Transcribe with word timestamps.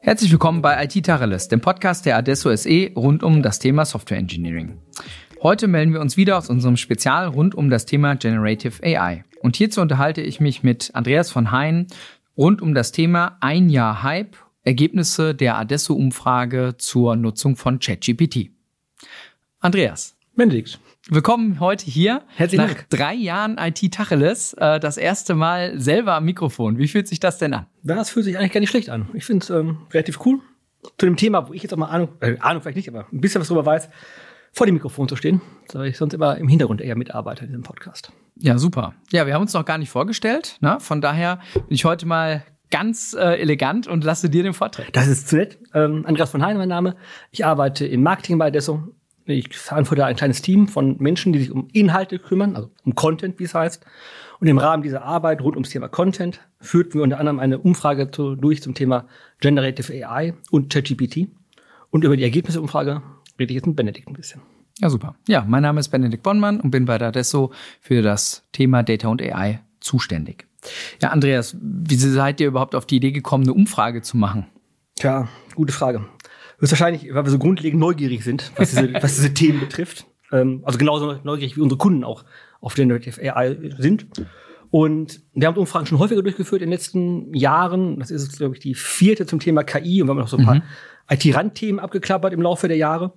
Herzlich 0.00 0.30
willkommen 0.30 0.62
bei 0.62 0.84
IT 0.84 1.04
Tacheles, 1.04 1.48
dem 1.48 1.60
Podcast 1.60 2.06
der 2.06 2.16
Adesso 2.16 2.54
SE 2.54 2.92
rund 2.94 3.24
um 3.24 3.42
das 3.42 3.58
Thema 3.58 3.84
Software 3.84 4.18
Engineering. 4.18 4.78
Heute 5.42 5.66
melden 5.66 5.92
wir 5.92 6.00
uns 6.00 6.16
wieder 6.16 6.38
aus 6.38 6.48
unserem 6.48 6.76
Spezial 6.76 7.26
rund 7.26 7.56
um 7.56 7.70
das 7.70 7.86
Thema 7.86 8.14
Generative 8.14 8.80
AI. 8.84 9.24
Und 9.40 9.56
hierzu 9.56 9.80
unterhalte 9.80 10.20
ich 10.20 10.38
mich 10.38 10.62
mit 10.62 10.94
Andreas 10.94 11.32
von 11.32 11.50
Hein 11.50 11.88
rund 12.36 12.62
um 12.62 12.72
das 12.72 12.92
Thema 12.92 13.36
Ein 13.40 13.68
Jahr 13.68 14.04
Hype, 14.04 14.36
Ergebnisse 14.62 15.34
der 15.34 15.58
Adesso-Umfrage 15.58 16.76
zur 16.78 17.16
Nutzung 17.16 17.56
von 17.56 17.80
ChatGPT. 17.80 18.50
Andreas. 19.58 20.14
Benedikt. 20.36 20.78
Willkommen 21.10 21.60
heute 21.60 21.84
hier. 21.84 22.22
Herzlichen 22.34 22.66
Nach 22.66 22.82
drei 22.88 23.12
Jahren 23.12 23.58
IT 23.58 23.92
Tacheles, 23.92 24.54
äh, 24.54 24.80
das 24.80 24.96
erste 24.96 25.34
Mal 25.34 25.78
selber 25.78 26.14
am 26.14 26.24
Mikrofon. 26.24 26.78
Wie 26.78 26.88
fühlt 26.88 27.08
sich 27.08 27.20
das 27.20 27.36
denn 27.36 27.52
an? 27.52 27.66
Das 27.82 28.08
fühlt 28.08 28.24
sich 28.24 28.38
eigentlich 28.38 28.52
gar 28.52 28.60
nicht 28.60 28.70
schlecht 28.70 28.88
an. 28.88 29.10
Ich 29.12 29.26
finde 29.26 29.44
es 29.44 29.50
ähm, 29.50 29.80
relativ 29.92 30.24
cool. 30.24 30.40
Zu 30.96 31.04
dem 31.04 31.16
Thema, 31.16 31.46
wo 31.46 31.52
ich 31.52 31.62
jetzt 31.62 31.74
auch 31.74 31.76
mal 31.76 31.88
Ahnung, 31.88 32.08
äh, 32.20 32.38
Ahnung 32.38 32.62
vielleicht 32.62 32.76
nicht, 32.76 32.88
aber 32.88 33.06
ein 33.12 33.20
bisschen 33.20 33.38
was 33.42 33.48
drüber 33.48 33.66
weiß, 33.66 33.90
vor 34.52 34.64
dem 34.64 34.76
Mikrofon 34.76 35.06
zu 35.06 35.16
stehen, 35.16 35.42
weil 35.74 35.88
ich 35.88 35.98
sonst 35.98 36.14
immer 36.14 36.38
im 36.38 36.48
Hintergrund 36.48 36.80
eher 36.80 36.96
mitarbeite 36.96 37.44
in 37.44 37.50
diesem 37.50 37.64
Podcast. 37.64 38.10
Ja, 38.36 38.56
super. 38.56 38.94
Ja, 39.12 39.26
wir 39.26 39.34
haben 39.34 39.42
uns 39.42 39.52
noch 39.52 39.66
gar 39.66 39.76
nicht 39.76 39.90
vorgestellt. 39.90 40.56
Ne? 40.62 40.78
Von 40.80 41.02
daher 41.02 41.38
bin 41.52 41.64
ich 41.68 41.84
heute 41.84 42.06
mal 42.06 42.44
ganz 42.70 43.12
äh, 43.12 43.38
elegant 43.38 43.86
und 43.86 44.04
lasse 44.04 44.30
dir 44.30 44.42
den 44.42 44.54
Vortrag. 44.54 44.90
Das 44.94 45.08
ist 45.08 45.28
zu 45.28 45.36
nett. 45.36 45.58
Ähm, 45.74 46.06
Andreas 46.06 46.30
von 46.30 46.42
Hein, 46.42 46.56
mein 46.56 46.70
Name. 46.70 46.96
Ich 47.30 47.44
arbeite 47.44 47.86
im 47.86 48.02
Marketing 48.02 48.38
bei 48.38 48.46
Adesso. 48.46 48.94
Ich 49.26 49.56
verantworte 49.56 50.04
ein 50.04 50.16
kleines 50.16 50.42
Team 50.42 50.68
von 50.68 50.96
Menschen, 50.98 51.32
die 51.32 51.38
sich 51.38 51.50
um 51.50 51.68
Inhalte 51.72 52.18
kümmern, 52.18 52.56
also 52.56 52.70
um 52.84 52.94
Content, 52.94 53.38
wie 53.38 53.44
es 53.44 53.54
heißt. 53.54 53.84
Und 54.40 54.48
im 54.48 54.58
Rahmen 54.58 54.82
dieser 54.82 55.02
Arbeit 55.02 55.40
rund 55.40 55.56
ums 55.56 55.70
Thema 55.70 55.88
Content 55.88 56.40
führten 56.60 56.94
wir 56.94 57.02
unter 57.02 57.18
anderem 57.18 57.38
eine 57.38 57.58
Umfrage 57.58 58.10
zu, 58.10 58.34
durch 58.34 58.62
zum 58.62 58.74
Thema 58.74 59.06
Generative 59.40 60.06
AI 60.06 60.34
und 60.50 60.70
ChatGPT. 60.72 61.28
Und 61.90 62.04
über 62.04 62.16
die 62.16 62.24
Ergebnisse 62.24 62.56
der 62.56 62.62
Umfrage 62.62 63.02
rede 63.38 63.52
ich 63.52 63.56
jetzt 63.56 63.66
mit 63.66 63.76
Benedikt 63.76 64.08
ein 64.08 64.14
bisschen. 64.14 64.42
Ja, 64.80 64.90
super. 64.90 65.14
Ja, 65.28 65.44
mein 65.48 65.62
Name 65.62 65.80
ist 65.80 65.88
Benedikt 65.88 66.22
Bonnmann 66.22 66.60
und 66.60 66.70
bin 66.70 66.84
bei 66.84 66.98
der 66.98 67.08
Adesso 67.08 67.52
für 67.80 68.02
das 68.02 68.44
Thema 68.52 68.82
Data 68.82 69.08
und 69.08 69.22
AI 69.22 69.60
zuständig. 69.80 70.46
Ja, 71.00 71.10
Andreas, 71.10 71.56
wie 71.60 71.94
seid 71.94 72.40
ihr 72.40 72.48
überhaupt 72.48 72.74
auf 72.74 72.86
die 72.86 72.96
Idee 72.96 73.12
gekommen, 73.12 73.44
eine 73.44 73.54
Umfrage 73.54 74.02
zu 74.02 74.16
machen? 74.16 74.46
Tja, 74.96 75.28
gute 75.54 75.72
Frage. 75.72 76.04
Höchstwahrscheinlich, 76.64 77.12
weil 77.12 77.24
wir 77.24 77.30
so 77.30 77.38
grundlegend 77.38 77.78
neugierig 77.78 78.24
sind, 78.24 78.50
was 78.56 78.70
diese, 78.70 78.94
was 79.02 79.16
diese 79.16 79.34
Themen 79.34 79.60
betrifft. 79.60 80.06
Ähm, 80.32 80.62
also 80.64 80.78
genauso 80.78 81.18
neugierig 81.22 81.58
wie 81.58 81.60
unsere 81.60 81.78
Kunden 81.78 82.04
auch 82.04 82.24
auf 82.62 82.72
Generative 82.72 83.20
AI 83.20 83.58
sind. 83.76 84.06
Und 84.70 85.20
wir 85.34 85.46
haben 85.46 85.58
Umfragen 85.58 85.84
schon 85.84 85.98
häufiger 85.98 86.22
durchgeführt 86.22 86.62
in 86.62 86.70
den 86.70 86.72
letzten 86.72 87.34
Jahren. 87.34 87.98
Das 87.98 88.10
ist, 88.10 88.38
glaube 88.38 88.54
ich, 88.54 88.60
die 88.60 88.74
vierte 88.74 89.26
zum 89.26 89.40
Thema 89.40 89.62
KI. 89.62 90.00
Und 90.00 90.08
wir 90.08 90.12
haben 90.12 90.18
noch 90.18 90.28
so 90.28 90.38
ein 90.38 90.44
paar 90.46 90.54
mhm. 90.54 90.62
IT-Randthemen 91.10 91.78
abgeklappert 91.78 92.32
im 92.32 92.40
Laufe 92.40 92.66
der 92.66 92.78
Jahre. 92.78 93.12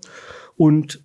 Und 0.57 1.01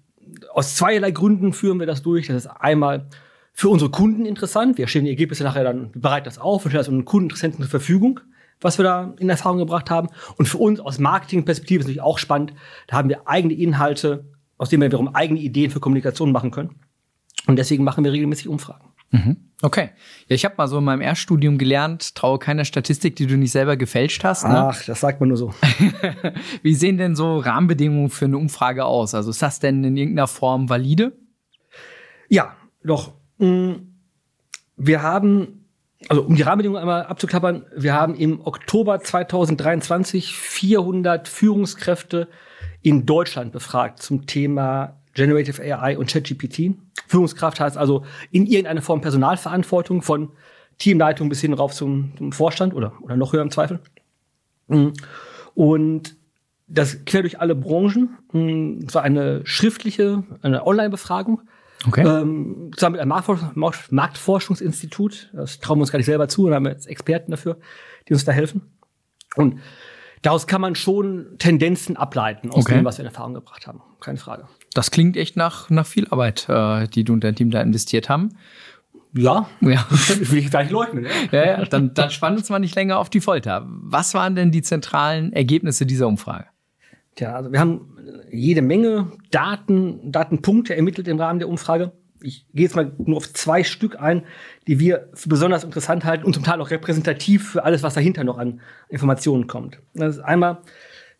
aus 0.52 0.74
zweierlei 0.74 1.12
Gründen 1.12 1.52
führen 1.52 1.78
wir 1.78 1.86
das 1.86 2.02
durch. 2.02 2.26
Das 2.26 2.36
ist 2.36 2.46
einmal 2.48 3.06
für 3.52 3.68
unsere 3.68 3.92
Kunden 3.92 4.26
interessant. 4.26 4.78
Wir 4.78 4.88
stellen 4.88 5.04
die 5.04 5.12
Ergebnisse 5.12 5.44
nachher 5.44 5.62
dann 5.62 5.92
bereit 5.92 6.26
das 6.26 6.38
auf 6.38 6.64
und 6.64 6.72
stellen 6.72 6.80
das 6.80 6.88
unseren 6.88 7.04
Kundeninteressenten 7.04 7.60
zur 7.60 7.70
Verfügung 7.70 8.18
was 8.62 8.78
wir 8.78 8.84
da 8.84 9.14
in 9.18 9.28
Erfahrung 9.28 9.58
gebracht 9.58 9.90
haben. 9.90 10.08
Und 10.36 10.46
für 10.46 10.58
uns 10.58 10.80
aus 10.80 10.98
Marketingperspektive 10.98 11.80
ist 11.80 11.86
natürlich 11.86 12.02
auch 12.02 12.18
spannend. 12.18 12.54
Da 12.86 12.96
haben 12.96 13.08
wir 13.08 13.28
eigene 13.28 13.54
Inhalte, 13.54 14.24
aus 14.58 14.70
denen 14.70 14.82
wir 14.82 14.88
wiederum 14.88 15.14
eigene 15.14 15.40
Ideen 15.40 15.70
für 15.70 15.80
Kommunikation 15.80 16.32
machen 16.32 16.50
können. 16.50 16.76
Und 17.46 17.56
deswegen 17.56 17.84
machen 17.84 18.04
wir 18.04 18.12
regelmäßig 18.12 18.48
Umfragen. 18.48 18.92
Mhm. 19.10 19.36
Okay. 19.60 19.90
Ja, 20.26 20.34
ich 20.34 20.44
habe 20.44 20.54
mal 20.58 20.66
so 20.66 20.78
in 20.78 20.84
meinem 20.84 21.02
Erststudium 21.02 21.58
gelernt, 21.58 22.14
traue 22.14 22.38
keiner 22.38 22.64
Statistik, 22.64 23.14
die 23.16 23.26
du 23.26 23.36
nicht 23.36 23.52
selber 23.52 23.76
gefälscht 23.76 24.24
hast. 24.24 24.44
Ne? 24.44 24.58
Ach, 24.58 24.84
das 24.84 25.00
sagt 25.00 25.20
man 25.20 25.28
nur 25.28 25.38
so. 25.38 25.54
Wie 26.62 26.74
sehen 26.74 26.98
denn 26.98 27.14
so 27.14 27.38
Rahmenbedingungen 27.38 28.10
für 28.10 28.24
eine 28.24 28.38
Umfrage 28.38 28.84
aus? 28.84 29.14
Also 29.14 29.30
ist 29.30 29.42
das 29.42 29.60
denn 29.60 29.84
in 29.84 29.96
irgendeiner 29.96 30.26
Form 30.26 30.68
valide? 30.68 31.12
Ja, 32.28 32.56
doch. 32.82 33.12
Mm, 33.38 33.72
wir 34.76 35.02
haben 35.02 35.61
also 36.12 36.24
um 36.24 36.36
die 36.36 36.42
Rahmenbedingungen 36.42 36.78
einmal 36.78 37.04
abzuklappern, 37.04 37.64
wir 37.74 37.94
haben 37.94 38.14
im 38.14 38.46
Oktober 38.46 39.00
2023 39.00 40.36
400 40.36 41.26
Führungskräfte 41.26 42.28
in 42.82 43.06
Deutschland 43.06 43.50
befragt 43.50 44.02
zum 44.02 44.26
Thema 44.26 44.98
Generative 45.14 45.62
AI 45.62 45.96
und 45.96 46.10
ChatGPT. 46.10 46.74
Führungskraft 47.08 47.60
heißt 47.60 47.78
also 47.78 48.04
in 48.30 48.44
irgendeiner 48.44 48.82
Form 48.82 49.00
Personalverantwortung 49.00 50.02
von 50.02 50.32
Teamleitung 50.76 51.30
bis 51.30 51.40
hin 51.40 51.54
rauf 51.54 51.72
zum, 51.72 52.12
zum 52.18 52.32
Vorstand 52.32 52.74
oder, 52.74 52.92
oder 53.00 53.16
noch 53.16 53.32
höher 53.32 53.40
im 53.40 53.50
Zweifel. 53.50 53.80
Mhm. 54.68 54.92
Und 55.54 56.14
das 56.66 57.06
quer 57.06 57.22
durch 57.22 57.40
alle 57.40 57.54
Branchen. 57.54 58.18
Mhm. 58.32 58.84
Es 58.86 58.94
war 58.94 59.02
eine 59.02 59.46
schriftliche, 59.46 60.24
eine 60.42 60.66
Online-Befragung 60.66 61.40
Okay. 61.86 62.06
Ähm, 62.06 62.70
zusammen 62.74 62.92
mit 62.92 63.00
einem 63.00 63.08
Marktforschungs 63.08 63.90
Marktforschungsinstitut. 63.90 65.30
Das 65.32 65.60
trauen 65.60 65.78
wir 65.78 65.82
uns 65.82 65.92
gar 65.92 65.98
nicht 65.98 66.06
selber 66.06 66.28
zu 66.28 66.46
und 66.46 66.54
haben 66.54 66.66
jetzt 66.66 66.86
Experten 66.86 67.30
dafür, 67.30 67.58
die 68.08 68.12
uns 68.12 68.24
da 68.24 68.32
helfen. 68.32 68.62
Und 69.34 69.60
daraus 70.22 70.46
kann 70.46 70.60
man 70.60 70.74
schon 70.74 71.36
Tendenzen 71.38 71.96
ableiten 71.96 72.50
aus 72.50 72.64
okay. 72.64 72.76
dem, 72.76 72.84
was 72.84 72.98
wir 72.98 73.04
in 73.04 73.08
Erfahrung 73.08 73.34
gebracht 73.34 73.66
haben. 73.66 73.80
Keine 74.00 74.18
Frage. 74.18 74.46
Das 74.74 74.90
klingt 74.90 75.16
echt 75.16 75.36
nach, 75.36 75.70
nach 75.70 75.86
viel 75.86 76.06
Arbeit, 76.08 76.48
äh, 76.48 76.86
die 76.88 77.04
du 77.04 77.12
und 77.12 77.24
dein 77.24 77.34
Team 77.34 77.50
da 77.50 77.60
investiert 77.60 78.08
haben. 78.08 78.30
Ja, 79.14 79.46
ja. 79.60 79.84
will 79.90 80.38
ich 80.38 80.50
gar 80.50 80.62
nicht 80.62 80.72
leugnen. 80.72 81.06
Ja, 81.32 81.44
ja, 81.44 81.64
dann, 81.66 81.92
dann 81.92 82.10
spann 82.10 82.36
uns 82.36 82.48
mal 82.48 82.58
nicht 82.58 82.74
länger 82.74 82.98
auf 82.98 83.10
die 83.10 83.20
Folter. 83.20 83.66
Was 83.66 84.14
waren 84.14 84.34
denn 84.34 84.50
die 84.50 84.62
zentralen 84.62 85.32
Ergebnisse 85.32 85.84
dieser 85.84 86.06
Umfrage? 86.06 86.46
Tja, 87.16 87.34
also 87.34 87.52
wir 87.52 87.60
haben 87.60 87.98
jede 88.30 88.62
Menge 88.62 89.12
Daten, 89.30 90.10
Datenpunkte 90.10 90.74
ermittelt 90.74 91.08
im 91.08 91.20
Rahmen 91.20 91.38
der 91.38 91.48
Umfrage. 91.48 91.92
Ich 92.22 92.46
gehe 92.54 92.64
jetzt 92.64 92.76
mal 92.76 92.92
nur 92.98 93.16
auf 93.16 93.32
zwei 93.32 93.64
Stück 93.64 94.00
ein, 94.00 94.22
die 94.66 94.78
wir 94.78 95.08
für 95.12 95.28
besonders 95.28 95.64
interessant 95.64 96.04
halten 96.04 96.24
und 96.24 96.34
zum 96.34 96.44
Teil 96.44 96.60
auch 96.60 96.70
repräsentativ 96.70 97.50
für 97.50 97.64
alles, 97.64 97.82
was 97.82 97.94
dahinter 97.94 98.24
noch 98.24 98.38
an 98.38 98.60
Informationen 98.88 99.46
kommt. 99.46 99.80
Das 99.94 100.16
ist 100.16 100.22
einmal 100.22 100.58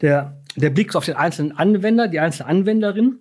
der, 0.01 0.41
der 0.57 0.71
Blick 0.71 0.95
auf 0.95 1.05
den 1.05 1.17
einzelnen 1.17 1.53
Anwender, 1.53 2.09
die 2.09 2.21
einzelne 2.21 2.49
Anwenderin. 2.49 3.19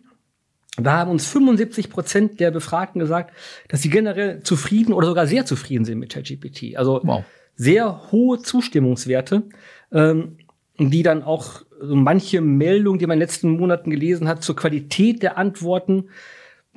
Da 0.78 0.94
haben 0.94 1.12
uns 1.12 1.28
75 1.28 1.90
Prozent 1.90 2.40
der 2.40 2.52
Befragten 2.52 3.00
gesagt, 3.00 3.34
dass 3.68 3.82
sie 3.82 3.90
generell 3.90 4.42
zufrieden 4.44 4.94
oder 4.94 5.08
sogar 5.08 5.28
sehr 5.28 5.46
zufrieden 5.46 5.84
sind 5.84 6.00
mit 6.00 6.14
ChatGPT. 6.14 6.78
Also 6.78 7.02
wow. 7.04 7.26
sehr 7.56 8.12
hohe 8.12 8.40
Zustimmungswerte, 8.40 9.44
ähm, 9.92 10.38
die 10.80 11.04
dann 11.04 11.24
auch 11.24 11.64
so 11.82 11.96
manche 11.96 12.42
Meldung, 12.42 13.00
die 13.00 13.08
man 13.08 13.16
in 13.16 13.20
den 13.20 13.28
letzten 13.28 13.50
Monaten 13.58 13.90
gelesen 13.90 14.28
hat, 14.28 14.44
zur 14.44 14.56
Qualität 14.56 15.24
der 15.24 15.38
Antworten 15.38 16.06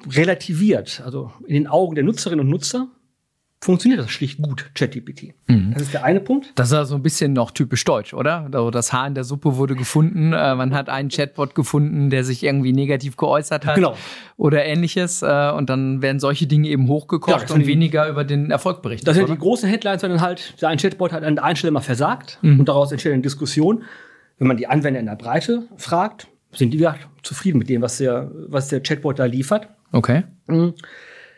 relativiert. 0.08 1.02
Also 1.04 1.32
in 1.46 1.54
den 1.54 1.66
Augen 1.66 1.94
der 1.94 2.04
Nutzerinnen 2.04 2.44
und 2.44 2.50
Nutzer 2.50 2.88
funktioniert 3.64 4.00
das 4.00 4.10
schlicht 4.10 4.42
gut, 4.42 4.70
ChatGPT. 4.74 5.34
Mhm. 5.46 5.72
Das 5.72 5.84
ist 5.84 5.94
der 5.94 6.04
eine 6.04 6.20
Punkt. 6.20 6.52
Das 6.54 6.68
ist 6.68 6.74
ja 6.74 6.84
so 6.84 6.96
ein 6.96 7.02
bisschen 7.02 7.32
noch 7.32 7.50
typisch 7.50 7.84
deutsch, 7.84 8.12
oder? 8.12 8.44
Also 8.52 8.70
das 8.70 8.92
Haar 8.92 9.06
in 9.06 9.14
der 9.14 9.24
Suppe 9.24 9.56
wurde 9.56 9.74
gefunden. 9.74 10.34
Äh, 10.34 10.54
man 10.54 10.74
hat 10.74 10.90
einen 10.90 11.08
Chatbot 11.08 11.54
gefunden, 11.54 12.10
der 12.10 12.24
sich 12.24 12.42
irgendwie 12.42 12.72
negativ 12.72 13.16
geäußert 13.16 13.64
hat. 13.64 13.76
Genau. 13.76 13.96
Oder 14.36 14.66
ähnliches. 14.66 15.22
Äh, 15.22 15.52
und 15.56 15.70
dann 15.70 16.02
werden 16.02 16.20
solche 16.20 16.46
Dinge 16.46 16.68
eben 16.68 16.88
hochgekocht 16.88 17.48
ja, 17.48 17.54
und 17.54 17.66
weniger 17.66 18.06
über 18.08 18.24
den 18.24 18.50
Erfolg 18.50 18.82
berichtet. 18.82 19.08
Das 19.08 19.14
sind 19.14 19.24
oder? 19.24 19.34
die 19.34 19.40
großen 19.40 19.68
Headlines, 19.68 20.02
wenn 20.02 20.10
dann 20.10 20.20
halt 20.20 20.54
ein 20.60 20.76
Chatbot 20.76 21.12
hat 21.12 21.24
an 21.24 21.36
der 21.36 21.44
einen 21.44 21.56
Stelle 21.56 21.70
mal 21.70 21.80
versagt 21.80 22.38
mhm. 22.42 22.60
und 22.60 22.68
daraus 22.68 22.92
entsteht 22.92 23.14
eine 23.14 23.22
Diskussion. 23.22 23.84
Wenn 24.44 24.48
man 24.48 24.56
die 24.58 24.66
Anwender 24.66 25.00
in 25.00 25.06
der 25.06 25.16
Breite 25.16 25.62
fragt, 25.78 26.28
sind 26.52 26.74
die 26.74 26.76
ja 26.76 26.96
zufrieden 27.22 27.56
mit 27.56 27.70
dem, 27.70 27.80
was 27.80 27.96
der, 27.96 28.30
was 28.48 28.68
der 28.68 28.82
Chatbot 28.82 29.18
da 29.18 29.24
liefert. 29.24 29.70
Okay. 29.90 30.24
Mhm. 30.48 30.74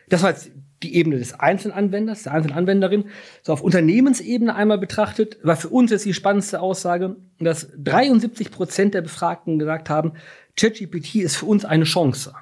Das 0.09 0.25
war 0.25 0.31
jetzt 0.31 0.50
die 0.83 0.97
Ebene 0.97 1.16
des 1.16 1.39
einzelnen 1.39 1.77
Anwenders, 1.77 2.25
der 2.25 2.33
einzelnen 2.33 2.59
Anwenderin. 2.59 3.04
So 3.42 3.53
auf 3.53 3.63
Unternehmensebene 3.63 4.53
einmal 4.53 4.78
betrachtet, 4.78 5.39
war 5.45 5.54
für 5.54 5.69
uns 5.69 5.92
jetzt 5.92 6.04
die 6.04 6.15
spannendste 6.15 6.60
Aussage, 6.60 7.15
dass 7.39 7.69
73 7.78 8.51
Prozent 8.51 8.92
der 8.92 9.03
Befragten 9.03 9.60
gesagt 9.60 9.89
haben, 9.89 10.15
ChatGPT 10.57 11.15
ist 11.15 11.36
für 11.36 11.47
uns 11.47 11.65
eine 11.65 11.84
Chance. 11.84 12.34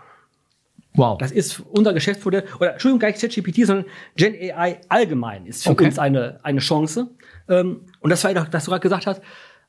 Wow. 0.94 1.19
Das 1.19 1.31
ist 1.31 1.61
unser 1.61 1.93
Geschäftsmodell, 1.93 2.44
oder 2.59 2.73
Entschuldigung, 2.73 3.00
gar 3.00 3.09
nicht 3.09 3.21
ChatGPT, 3.21 3.67
sondern 3.67 3.85
Gen 4.17 4.33
AI 4.33 4.81
allgemein 4.89 5.44
ist 5.44 5.65
für 5.65 5.73
okay. 5.73 5.85
uns 5.85 5.99
eine, 5.99 6.41
eine 6.43 6.61
Chance. 6.61 7.11
Ähm, 7.50 7.83
und 8.00 8.09
das 8.09 8.25
war 8.25 8.33
ja, 8.33 8.44
dass 8.44 8.65
du 8.65 8.71
gerade 8.71 8.81
gesagt 8.81 9.06
hast, 9.06 9.21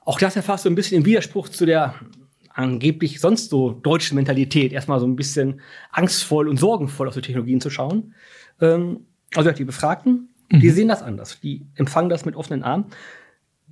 auch 0.06 0.20
das 0.20 0.36
erfasst 0.36 0.64
so 0.64 0.70
ein 0.70 0.76
bisschen 0.76 1.00
im 1.00 1.06
Widerspruch 1.06 1.50
zu 1.50 1.66
der 1.66 1.96
angeblich 2.54 3.20
sonst 3.20 3.50
so 3.50 3.72
deutschen 3.72 4.16
Mentalität, 4.16 4.72
erstmal 4.72 5.02
so 5.02 5.06
ein 5.06 5.18
bisschen 5.18 5.60
angstvoll 5.92 6.48
und 6.48 6.58
sorgenvoll 6.58 7.08
auf 7.08 7.14
die 7.14 7.22
Technologien 7.22 7.60
zu 7.60 7.70
schauen. 7.70 8.14
Ähm, 8.62 9.02
also 9.36 9.52
die 9.52 9.66
Befragten, 9.66 10.30
mhm. 10.50 10.60
die 10.62 10.70
sehen 10.70 10.88
das 10.88 11.04
anders, 11.04 11.40
die 11.42 11.66
empfangen 11.76 12.10
das 12.10 12.24
mit 12.24 12.36
offenen 12.36 12.64
Armen. 12.64 12.86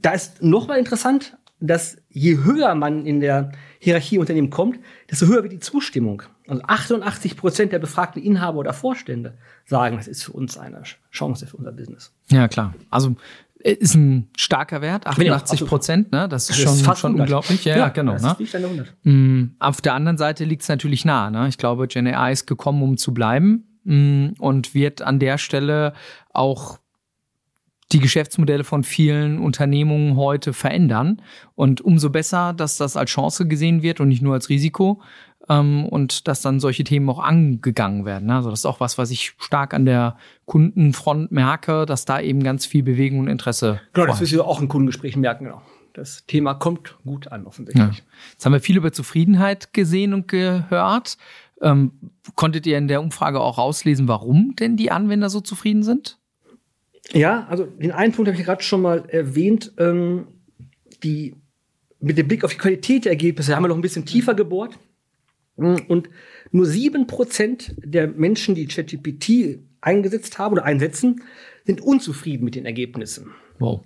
Da 0.01 0.11
ist 0.11 0.43
nochmal 0.43 0.79
interessant, 0.79 1.37
dass 1.61 1.97
je 2.09 2.39
höher 2.43 2.75
man 2.75 3.05
in 3.05 3.21
der 3.21 3.53
Hierarchie 3.79 4.17
Unternehmen 4.17 4.49
kommt, 4.49 4.79
desto 5.09 5.27
höher 5.27 5.43
wird 5.43 5.53
die 5.53 5.59
Zustimmung. 5.59 6.23
Also 6.45 6.61
88 6.63 7.37
Prozent 7.37 7.71
der 7.71 7.79
befragten 7.79 8.21
Inhaber 8.21 8.59
oder 8.59 8.73
Vorstände 8.73 9.37
sagen, 9.65 9.95
das 9.95 10.09
ist 10.09 10.23
für 10.23 10.33
uns 10.33 10.57
eine 10.57 10.83
Chance 11.09 11.47
für 11.47 11.55
unser 11.55 11.71
Business. 11.71 12.11
Ja, 12.29 12.49
klar. 12.49 12.75
Also 12.89 13.15
Ist 13.63 13.95
ein 13.95 14.27
starker 14.35 14.81
Wert, 14.81 15.07
88 15.07 15.65
Prozent, 15.65 16.11
ne? 16.11 16.27
Das 16.27 16.49
ist 16.49 16.59
schon, 16.59 16.75
fast 16.75 16.99
schon 16.99 17.11
100. 17.11 17.21
unglaublich. 17.27 17.63
Ja, 17.63 17.77
ja 17.77 17.89
genau. 17.89 18.11
Das 18.13 18.21
Ne? 18.21 18.35
der 18.51 18.59
100. 18.59 18.93
Mm, 19.03 19.43
Auf 19.59 19.79
der 19.79 19.93
anderen 19.93 20.17
Seite 20.17 20.43
liegt 20.43 20.63
es 20.63 20.67
natürlich 20.67 21.05
nah. 21.05 21.29
Ne? 21.29 21.47
Ich 21.47 21.57
glaube, 21.57 21.87
Gen 21.87 22.05
AI 22.07 22.33
ist 22.33 22.45
gekommen, 22.45 22.83
um 22.83 22.97
zu 22.97 23.13
bleiben 23.13 23.79
mm, 23.85 24.33
und 24.39 24.73
wird 24.75 25.01
an 25.01 25.17
der 25.17 25.37
Stelle 25.37 25.93
auch 26.33 26.79
die 27.93 27.99
Geschäftsmodelle 27.99 28.63
von 28.63 28.83
vielen 28.83 29.39
Unternehmungen 29.39 30.17
heute 30.17 30.51
verändern. 30.51 31.21
Und 31.55 31.79
umso 31.79 32.09
besser, 32.09 32.53
dass 32.53 32.77
das 32.77 32.97
als 32.97 33.11
Chance 33.11 33.47
gesehen 33.47 33.81
wird 33.81 33.99
und 33.99 34.09
nicht 34.09 34.21
nur 34.21 34.33
als 34.33 34.49
Risiko. 34.49 35.01
Ähm, 35.49 35.85
und 35.85 36.27
dass 36.27 36.41
dann 36.41 36.59
solche 36.59 36.83
Themen 36.83 37.09
auch 37.09 37.19
angegangen 37.19 38.05
werden. 38.05 38.27
ne? 38.27 38.35
Also 38.35 38.49
das 38.49 38.59
ist 38.59 38.65
auch 38.65 38.79
was, 38.79 38.97
was 38.97 39.11
ich 39.11 39.33
stark 39.39 39.73
an 39.73 39.85
der 39.85 40.17
Kundenfront 40.45 41.31
merke, 41.31 41.85
dass 41.85 42.05
da 42.05 42.21
eben 42.21 42.43
ganz 42.43 42.65
viel 42.65 42.83
Bewegung 42.83 43.19
und 43.19 43.27
Interesse 43.27 43.81
Genau, 43.91 44.07
das 44.07 44.21
wirst 44.21 44.31
du 44.31 44.43
auch 44.43 44.61
in 44.61 44.69
Kundengesprächen 44.69 45.21
merken, 45.21 45.45
genau. 45.45 45.61
Das 45.93 46.25
Thema 46.25 46.55
kommt 46.55 46.97
gut 47.03 47.27
an, 47.27 47.45
offensichtlich. 47.45 47.97
Ja. 47.97 48.03
Jetzt 48.31 48.45
haben 48.45 48.53
wir 48.53 48.61
viel 48.61 48.77
über 48.77 48.91
Zufriedenheit 48.91 49.73
gesehen 49.73 50.13
und 50.13 50.27
gehört. 50.27 51.17
Ähm, 51.61 51.91
konntet 52.35 52.65
ihr 52.65 52.77
in 52.79 52.87
der 52.87 53.01
Umfrage 53.01 53.39
auch 53.39 53.59
rauslesen, 53.59 54.07
warum 54.07 54.55
denn 54.55 54.75
die 54.75 54.91
Anwender 54.91 55.29
so 55.29 55.39
zufrieden 55.39 55.83
sind? 55.83 56.17
Ja, 57.11 57.45
also 57.47 57.65
den 57.65 57.91
einen 57.91 58.11
Punkt 58.11 58.29
habe 58.29 58.39
ich 58.39 58.45
gerade 58.45 58.63
schon 58.63 58.81
mal 58.81 59.05
erwähnt. 59.07 59.73
Ähm, 59.77 60.27
die, 61.03 61.35
mit 61.99 62.17
dem 62.17 62.27
Blick 62.27 62.43
auf 62.43 62.51
die 62.51 62.57
Qualität 62.57 63.05
der 63.05 63.11
Ergebnisse 63.11 63.55
haben 63.55 63.63
wir 63.63 63.67
noch 63.67 63.75
ein 63.75 63.81
bisschen 63.81 64.05
tiefer 64.05 64.33
gebohrt. 64.33 64.79
Mm, 65.55 65.75
Und 65.87 66.09
nur 66.51 66.65
sieben 66.65 67.07
Prozent 67.07 67.75
der 67.77 68.07
Menschen, 68.07 68.55
die 68.55 68.67
ChatGPT 68.67 69.59
eingesetzt 69.81 70.37
haben 70.39 70.53
oder 70.53 70.65
einsetzen, 70.65 71.21
sind 71.65 71.81
unzufrieden 71.81 72.43
mit 72.45 72.55
den 72.55 72.65
Ergebnissen. 72.65 73.31
Wow. 73.59 73.81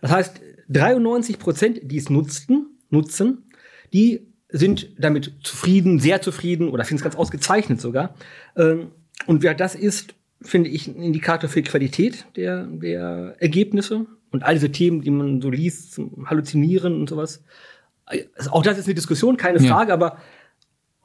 Das 0.00 0.10
heißt, 0.10 0.40
93 0.68 1.38
Prozent, 1.38 1.80
die 1.82 1.96
es 1.96 2.10
nutzten, 2.10 2.66
nutzen, 2.90 3.50
die 3.92 4.26
sind 4.50 4.94
damit 4.98 5.32
zufrieden, 5.42 5.98
sehr 5.98 6.22
zufrieden 6.22 6.68
oder 6.68 6.84
finden 6.84 6.98
es 7.00 7.04
ganz 7.04 7.16
ausgezeichnet 7.16 7.80
sogar. 7.80 8.14
Ähm, 8.56 8.92
Und 9.26 9.42
wer 9.42 9.54
das 9.54 9.74
ist, 9.74 10.14
finde 10.40 10.70
ich, 10.70 10.86
ein 10.86 11.02
Indikator 11.02 11.50
für 11.50 11.62
die 11.62 11.68
Qualität 11.68 12.26
der, 12.36 12.66
der 12.66 13.34
Ergebnisse 13.40 14.06
und 14.30 14.44
all 14.44 14.54
diese 14.54 14.70
Themen, 14.70 15.00
die 15.02 15.10
man 15.10 15.40
so 15.42 15.50
liest, 15.50 15.92
zum 15.92 16.30
Halluzinieren 16.30 16.94
und 16.94 17.08
sowas. 17.08 17.42
Also 18.06 18.50
auch 18.52 18.62
das 18.62 18.78
ist 18.78 18.86
eine 18.86 18.94
Diskussion, 18.94 19.36
keine 19.36 19.58
Ja. 19.58 19.74
Frage, 19.74 19.92
aber 19.92 20.18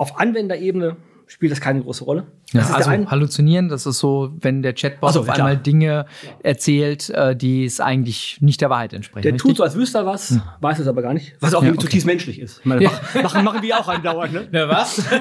auf 0.03 0.19
Anwenderebene 0.19 0.97
spielt 1.25 1.51
das 1.53 1.61
keine 1.61 1.81
große 1.81 2.03
Rolle. 2.03 2.27
Ja, 2.51 2.59
Das 2.59 2.69
ist 2.69 2.75
also 2.75 3.09
halluzinieren, 3.09 3.69
das 3.69 3.85
ist 3.85 3.97
so, 3.99 4.33
wenn 4.41 4.61
der 4.61 4.73
Chatbot 4.73 5.13
so, 5.13 5.21
auf 5.21 5.27
ja, 5.27 5.33
einmal 5.33 5.53
klar. 5.53 5.63
Dinge 5.63 6.05
erzählt, 6.43 7.09
äh, 7.09 7.35
die 7.35 7.63
es 7.65 7.79
eigentlich 7.79 8.39
nicht 8.41 8.59
der 8.61 8.69
Wahrheit 8.69 8.91
entsprechen. 8.93 9.23
Der 9.23 9.33
richtig? 9.33 9.49
tut 9.51 9.57
so, 9.57 9.63
als 9.63 9.75
wüsste 9.75 9.99
er 9.99 10.05
was, 10.05 10.37
weiß 10.59 10.79
es 10.79 10.87
aber 10.87 11.01
gar 11.01 11.13
nicht. 11.13 11.33
Was 11.39 11.53
auch 11.55 11.63
Ja, 11.63 11.69
okay. 11.69 11.79
zutiefst 11.79 12.05
menschlich 12.05 12.39
ist. 12.39 12.59
Ich 12.59 12.65
meine, 12.65 12.83
mach- 12.83 13.23
machen, 13.23 13.43
machen 13.45 13.61
wir 13.63 13.79
auch 13.79 13.87
andauernd, 13.87 14.33
ne? 14.33 14.47
Na 14.51 14.67
was? 14.67 15.03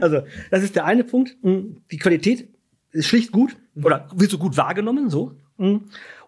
Also, 0.00 0.22
das 0.50 0.62
ist 0.62 0.76
der 0.76 0.86
eine 0.86 1.04
Punkt. 1.04 1.36
Mm, 1.42 1.76
Die 1.90 1.98
Qualität 1.98 2.48
ist 2.92 3.06
schlicht 3.06 3.32
gut 3.32 3.54
oder 3.82 4.08
wird 4.14 4.30
so 4.30 4.38
gut 4.38 4.56
wahrgenommen, 4.56 5.10
so. 5.10 5.32
Mm. 5.58 5.76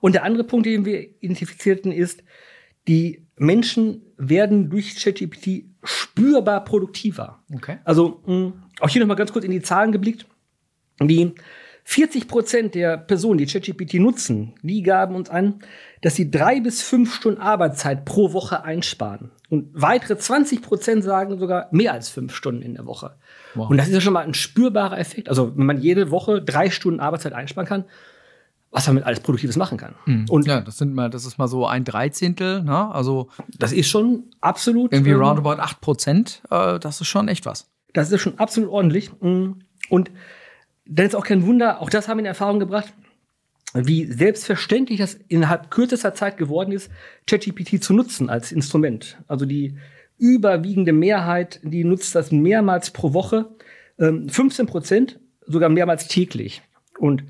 Und 0.00 0.14
der 0.14 0.24
andere 0.24 0.44
Punkt, 0.44 0.66
den 0.66 0.84
wir 0.84 1.00
identifizierten, 1.22 1.90
ist, 1.90 2.22
die 2.86 3.25
Menschen 3.36 4.02
werden 4.16 4.70
durch 4.70 4.96
ChatGPT 4.96 5.64
spürbar 5.82 6.64
produktiver. 6.64 7.42
Okay. 7.54 7.78
Also, 7.84 8.22
mh, 8.26 8.52
auch 8.80 8.88
hier 8.88 9.00
nochmal 9.00 9.16
ganz 9.16 9.32
kurz 9.32 9.44
in 9.44 9.50
die 9.50 9.62
Zahlen 9.62 9.92
geblickt. 9.92 10.26
Die 11.00 11.34
40 11.84 12.26
Prozent 12.26 12.74
der 12.74 12.96
Personen, 12.96 13.38
die 13.38 13.46
ChatGPT 13.46 13.94
nutzen, 13.94 14.54
die 14.62 14.82
gaben 14.82 15.14
uns 15.14 15.30
an, 15.30 15.60
dass 16.02 16.16
sie 16.16 16.30
drei 16.30 16.60
bis 16.60 16.82
fünf 16.82 17.14
Stunden 17.14 17.40
Arbeitszeit 17.40 18.04
pro 18.04 18.32
Woche 18.32 18.64
einsparen. 18.64 19.30
Und 19.50 19.68
weitere 19.72 20.18
20 20.18 20.62
Prozent 20.62 21.04
sagen 21.04 21.38
sogar 21.38 21.68
mehr 21.70 21.92
als 21.92 22.08
fünf 22.08 22.34
Stunden 22.34 22.62
in 22.62 22.74
der 22.74 22.86
Woche. 22.86 23.16
Wow. 23.54 23.70
Und 23.70 23.76
das 23.76 23.86
ist 23.86 23.94
ja 23.94 24.00
schon 24.00 24.14
mal 24.14 24.24
ein 24.24 24.34
spürbarer 24.34 24.98
Effekt. 24.98 25.28
Also, 25.28 25.56
wenn 25.56 25.66
man 25.66 25.80
jede 25.80 26.10
Woche 26.10 26.42
drei 26.42 26.70
Stunden 26.70 26.98
Arbeitszeit 26.98 27.34
einsparen 27.34 27.68
kann, 27.68 27.84
was 28.70 28.86
man 28.86 28.96
mit 28.96 29.04
alles 29.04 29.20
Produktives 29.20 29.56
machen 29.56 29.78
kann. 29.78 29.94
Und 30.28 30.46
ja, 30.46 30.60
das 30.60 30.78
sind 30.78 30.94
mal, 30.94 31.08
das 31.08 31.24
ist 31.24 31.38
mal 31.38 31.48
so 31.48 31.66
ein 31.66 31.84
Dreizehntel, 31.84 32.62
ne? 32.62 32.90
Also 32.92 33.28
das 33.58 33.72
ist 33.72 33.88
schon 33.88 34.24
absolut. 34.40 34.92
irgendwie 34.92 35.12
ähm, 35.12 35.22
roundabout 35.22 35.60
acht 35.62 35.80
Prozent. 35.80 36.42
Äh, 36.50 36.78
das 36.78 37.00
ist 37.00 37.06
schon 37.06 37.28
echt 37.28 37.46
was. 37.46 37.70
Das 37.92 38.12
ist 38.12 38.20
schon 38.20 38.38
absolut 38.38 38.70
ordentlich. 38.70 39.10
Mm. 39.20 39.52
Und 39.88 40.10
dann 40.84 41.06
ist 41.06 41.16
auch 41.16 41.24
kein 41.24 41.46
Wunder, 41.46 41.80
auch 41.80 41.90
das 41.90 42.08
haben 42.08 42.18
wir 42.18 42.22
in 42.22 42.26
Erfahrung 42.26 42.60
gebracht, 42.60 42.92
wie 43.74 44.06
selbstverständlich 44.06 44.98
das 44.98 45.14
innerhalb 45.14 45.70
kürzester 45.70 46.14
Zeit 46.14 46.36
geworden 46.36 46.72
ist, 46.72 46.90
ChatGPT 47.26 47.82
zu 47.82 47.94
nutzen 47.94 48.30
als 48.30 48.52
Instrument. 48.52 49.18
Also 49.26 49.46
die 49.46 49.76
überwiegende 50.18 50.92
Mehrheit, 50.92 51.60
die 51.62 51.84
nutzt 51.84 52.14
das 52.14 52.32
mehrmals 52.32 52.90
pro 52.90 53.12
Woche, 53.12 53.54
ähm, 53.98 54.28
15 54.28 54.66
Prozent 54.66 55.20
sogar 55.46 55.68
mehrmals 55.68 56.08
täglich. 56.08 56.62
Und 56.98 57.24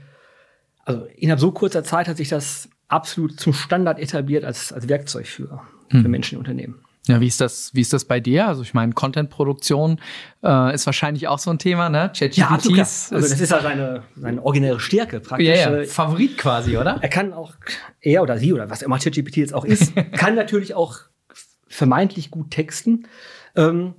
also 0.86 1.04
innerhalb 1.16 1.40
so 1.40 1.52
kurzer 1.52 1.84
Zeit 1.84 2.08
hat 2.08 2.16
sich 2.16 2.30
das 2.30 2.70
absolut 2.88 3.38
zum 3.38 3.52
Standard 3.52 3.98
etabliert 3.98 4.44
als, 4.44 4.72
als 4.72 4.88
Werkzeug 4.88 5.26
für, 5.26 5.60
für 5.90 6.08
Menschen 6.08 6.36
in 6.36 6.38
Unternehmen. 6.38 6.76
Ja, 7.08 7.20
wie 7.20 7.26
ist 7.26 7.40
das, 7.40 7.72
wie 7.72 7.80
ist 7.80 7.92
das 7.92 8.04
bei 8.04 8.18
dir? 8.18 8.48
Also 8.48 8.62
ich 8.62 8.74
meine, 8.74 8.92
Content-Produktion 8.92 10.00
äh, 10.42 10.74
ist 10.74 10.86
wahrscheinlich 10.86 11.28
auch 11.28 11.38
so 11.38 11.50
ein 11.50 11.58
Thema, 11.58 11.88
ne? 11.88 12.10
ChatGPT 12.16 12.72
klar. 12.72 12.82
ist, 12.82 13.12
Also 13.12 13.28
das 13.28 13.40
ist 13.40 13.50
ja 13.50 13.60
seine, 13.60 14.02
seine 14.16 14.42
originäre 14.42 14.80
Stärke 14.80 15.20
praktisch. 15.20 15.46
ja, 15.46 15.54
ja, 15.54 15.76
Äh, 15.78 15.86
Favorit 15.86 16.36
quasi, 16.36 16.76
oder? 16.76 16.98
Er 17.00 17.08
kann 17.08 17.32
auch, 17.32 17.54
er 18.00 18.22
oder 18.22 18.38
sie 18.38 18.52
oder 18.52 18.70
was 18.70 18.82
immer 18.82 18.98
ChatGPT 18.98 19.36
jetzt 19.36 19.54
auch 19.54 19.64
ist, 19.64 19.92
kann 20.12 20.34
natürlich 20.34 20.74
auch 20.74 20.98
vermeintlich 21.68 22.30
gut 22.30 22.50
texten. 22.50 23.06
Ähm, 23.54 23.94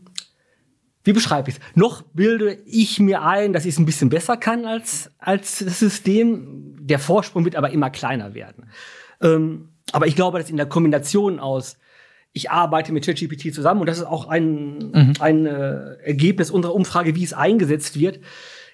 wie 1.06 1.14
beschreibe 1.14 1.50
ich 1.50 1.56
es? 1.56 1.62
Noch 1.76 2.02
bilde 2.02 2.58
ich 2.66 3.00
mir 3.00 3.22
ein, 3.22 3.54
dass 3.54 3.64
ich 3.64 3.76
es 3.76 3.80
ein 3.80 3.86
bisschen 3.86 4.10
besser 4.10 4.36
kann 4.36 4.66
als, 4.66 5.12
als 5.18 5.60
das 5.60 5.80
System. 5.80 6.77
Der 6.88 7.00
Vorsprung 7.00 7.46
wird 7.46 7.56
aber 7.56 7.70
immer 7.72 7.90
kleiner 7.90 8.34
werden. 8.34 8.70
Ähm, 9.22 9.70
aber 9.92 10.08
ich 10.08 10.16
glaube, 10.16 10.40
dass 10.40 10.50
in 10.50 10.58
der 10.58 10.66
Kombination 10.66 11.40
aus 11.40 11.78
ich 12.34 12.52
arbeite 12.52 12.94
mit 12.94 13.06
ChatGPT 13.06 13.54
zusammen 13.54 13.82
und 13.82 13.88
das 13.88 13.98
ist 13.98 14.06
auch 14.06 14.28
ein, 14.28 14.94
ein 15.20 15.46
äh, 15.46 15.96
Ergebnis 16.04 16.52
unserer 16.52 16.76
Umfrage, 16.76 17.16
wie 17.16 17.24
es 17.24 17.34
eingesetzt 17.34 18.00
wird. 18.00 18.20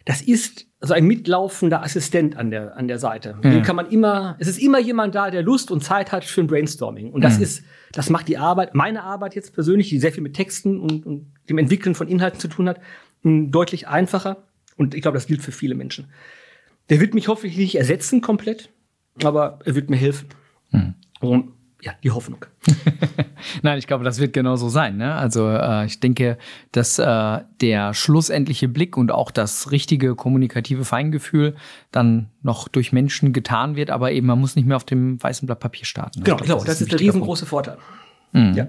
Das 0.06 0.22
ist 0.22 0.68
so 0.82 0.94
ein 0.94 1.06
mitlaufender 1.06 1.82
Assistent 1.82 2.36
an 2.36 2.52
der, 2.52 2.76
an 2.76 2.90
der 2.90 3.00
Seite. 3.00 3.40
Ja. 3.42 3.50
Den 3.50 3.64
kann 3.64 3.78
man 3.78 3.90
immer, 3.90 4.36
es 4.40 4.50
ist 4.50 4.62
immer 4.62 4.80
jemand 4.80 5.16
da, 5.16 5.32
der 5.32 5.44
Lust 5.44 5.72
und 5.72 5.82
Zeit 5.82 6.12
hat 6.12 6.26
für 6.26 6.42
ein 6.42 6.48
Brainstorming. 6.48 7.14
Und 7.14 7.24
das 7.24 7.38
ist, 7.40 7.64
das 7.94 8.10
macht 8.10 8.28
die 8.28 8.38
Arbeit, 8.38 8.76
meine 8.76 9.04
Arbeit 9.04 9.34
jetzt 9.34 9.54
persönlich, 9.54 9.88
die 9.88 10.00
sehr 10.00 10.12
viel 10.12 10.24
mit 10.24 10.34
Texten 10.34 10.82
und, 10.82 11.06
und 11.06 11.32
dem 11.50 11.58
Entwickeln 11.58 11.96
von 11.96 12.10
Inhalten 12.10 12.40
zu 12.42 12.50
tun 12.50 12.68
hat, 12.68 12.82
deutlich 13.24 13.88
einfacher. 13.88 14.44
Und 14.76 14.94
ich 14.94 15.02
glaube, 15.02 15.16
das 15.16 15.26
gilt 15.26 15.42
für 15.42 15.54
viele 15.54 15.76
Menschen. 15.76 16.08
Der 16.90 17.00
wird 17.00 17.14
mich 17.14 17.28
hoffentlich 17.28 17.58
nicht 17.58 17.76
ersetzen 17.76 18.22
komplett, 18.22 18.70
aber 19.24 19.60
er 19.66 19.76
wird 19.76 19.90
mir 19.90 19.98
helfen. 19.98 20.28
Und 21.22 21.52
ja, 21.82 21.92
die 22.02 22.12
Hoffnung. 22.12 22.46
Nein, 23.62 23.78
ich 23.78 23.88
glaube, 23.88 24.06
das 24.06 24.20
wird 24.20 24.32
genauso 24.32 24.70
sein. 24.70 24.96
Ne? 24.96 25.14
Also 25.16 25.50
äh, 25.50 25.86
ich 25.86 26.00
denke, 26.00 26.38
dass 26.72 26.98
äh, 26.98 27.40
der 27.60 27.94
schlussendliche 27.94 28.70
Blick 28.70 28.96
und 28.96 29.12
auch 29.12 29.32
das 29.32 29.70
richtige 29.72 30.16
kommunikative 30.16 30.86
Feingefühl 30.86 31.56
dann 31.92 32.30
noch 32.42 32.70
durch 32.70 32.94
Menschen 32.94 33.34
getan 33.34 33.76
wird, 33.76 33.90
aber 33.90 34.14
eben 34.14 34.28
man 34.28 34.40
muss 34.40 34.56
nicht 34.56 34.66
mehr 34.66 34.78
auf 34.78 34.86
dem 34.86 35.22
weißen 35.22 35.46
Blatt 35.46 35.60
Papier 35.60 35.86
starten. 35.86 36.24
Genau, 36.24 36.38
Ich 36.38 36.44
genau. 36.44 36.56
glaub, 36.56 36.66
Das, 36.66 36.80
ein 36.80 36.84
ist 36.84 36.92
der 36.94 37.00
riesengroße 37.02 37.46
Vorteil. 37.46 37.78
Punkt. 38.32 38.56
Ja. 38.56 38.68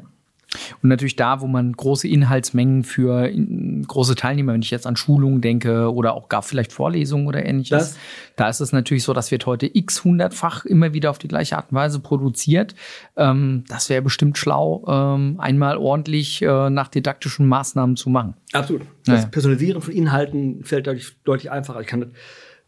Mhm. 0.53 0.77
Und 0.83 0.89
natürlich 0.89 1.17
da, 1.17 1.41
wo 1.41 1.47
man 1.47 1.73
große 1.73 2.07
Inhaltsmengen 2.09 2.85
für 2.85 3.27
in, 3.29 3.85
große 3.87 4.15
Teilnehmer, 4.15 4.53
wenn 4.53 4.63
ich 4.63 4.71
jetzt 4.71 4.87
an 4.87 4.97
Schulungen 4.97 5.41
denke 5.41 5.93
oder 5.93 6.15
auch 6.15 6.29
gar 6.29 6.43
vielleicht 6.43 6.73
Vorlesungen 6.73 7.27
oder 7.27 7.45
ähnliches, 7.45 7.71
Das- 7.79 7.99
da 8.37 8.49
ist 8.49 8.61
es 8.61 8.73
natürlich 8.73 9.05
so, 9.05 9.13
dass 9.13 9.31
wird 9.31 9.47
heute 9.47 9.71
x 9.73 10.05
hundertfach 10.05 10.65
immer 10.65 10.93
wieder 10.93 11.11
auf 11.11 11.19
die 11.19 11.29
gleiche 11.29 11.57
Art 11.57 11.71
und 11.71 11.77
Weise 11.77 12.01
produziert. 12.01 12.75
Ähm, 13.17 13.65
das 13.69 13.89
wäre 13.89 14.03
bestimmt 14.03 14.39
schlau, 14.39 14.85
ähm, 14.89 15.37
einmal 15.39 15.77
ordentlich 15.77 16.43
äh, 16.43 16.71
nach 16.71 16.89
didaktischen 16.89 17.47
Maßnahmen 17.47 17.97
zu 17.97 18.11
machen. 18.11 18.35
Absolut. 18.53 18.83
Das. 19.07 19.31
Personalisieren 19.31 19.83
von 19.83 19.93
Inhalten 19.95 20.65
fällt 20.65 20.87
deutlich, 20.87 21.17
deutlich 21.25 21.51
einfacher. 21.51 21.81
Ich 21.81 21.87
kann 21.87 22.01
das 22.01 22.11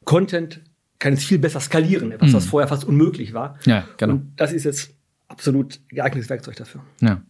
Content 0.04 0.60
kann 0.98 1.12
es 1.12 1.24
viel 1.24 1.38
besser 1.38 1.60
skalieren, 1.60 2.10
etwas, 2.12 2.32
was 2.32 2.46
vorher 2.46 2.68
fast 2.68 2.84
unmöglich 2.84 3.34
war. 3.34 3.58
Mhm. 3.66 3.70
Ja, 3.70 3.84
genau. 3.98 4.14
Und 4.14 4.32
das 4.36 4.52
ist 4.52 4.64
jetzt 4.64 4.95
absolut 5.28 5.80
geeignetes 5.88 6.30
Werkzeug 6.30 6.54
dafür. 6.56 6.82
Ja. 7.00 7.20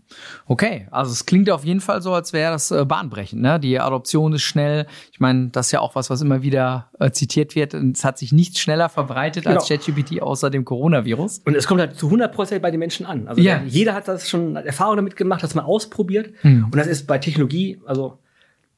Okay, 0.47 0.87
also 0.91 1.11
es 1.13 1.25
klingt 1.25 1.49
auf 1.51 1.65
jeden 1.65 1.81
Fall 1.81 2.03
so, 2.03 2.13
als 2.13 2.33
wäre 2.35 2.53
das 2.53 2.71
äh, 2.71 2.85
bahnbrechend. 2.85 3.41
Ne? 3.41 3.59
Die 3.59 3.81
Adoption 3.81 4.35
ist 4.35 4.43
schnell. 4.43 4.87
Ich 5.13 5.19
meine, 5.21 5.49
das 5.49 5.67
ist 5.67 5.73
ja 5.73 5.81
auch 5.81 5.95
was, 5.95 6.11
was 6.11 6.21
immer 6.21 6.43
wieder 6.43 6.91
äh, 7.01 7.11
zitiert 7.11 7.55
wird. 7.55 7.75
Und 7.75 7.97
es 7.97 8.05
hat 8.05 8.19
sich 8.19 8.33
nicht 8.33 8.59
schneller 8.59 8.89
verbreitet 8.91 9.47
als 9.47 9.67
Genau. 9.67 9.81
ChatGPT 9.83 10.21
außer 10.21 10.51
dem 10.51 10.65
Coronavirus. 10.67 11.41
Und 11.47 11.57
es 11.57 11.67
kommt 11.67 11.81
halt 11.81 11.97
zu 11.97 12.07
100 12.07 12.35
Prozent 12.35 12.61
bei 12.63 12.71
den 12.71 12.81
Menschen 12.81 13.07
an. 13.07 13.29
Also 13.29 13.41
Ja. 13.41 13.59
der- 13.61 13.67
jeder 13.69 13.95
hat 13.95 14.09
das 14.09 14.29
schon 14.29 14.57
Erfahrung 14.57 14.97
damit 14.97 15.17
gemacht, 15.17 15.43
das 15.43 15.55
mal 15.55 15.63
ausprobiert. 15.63 16.33
Mhm. 16.45 16.65
Und 16.67 16.77
das 16.77 16.87
ist 16.87 17.07
bei 17.07 17.17
Technologie, 17.19 17.81
also 17.87 18.19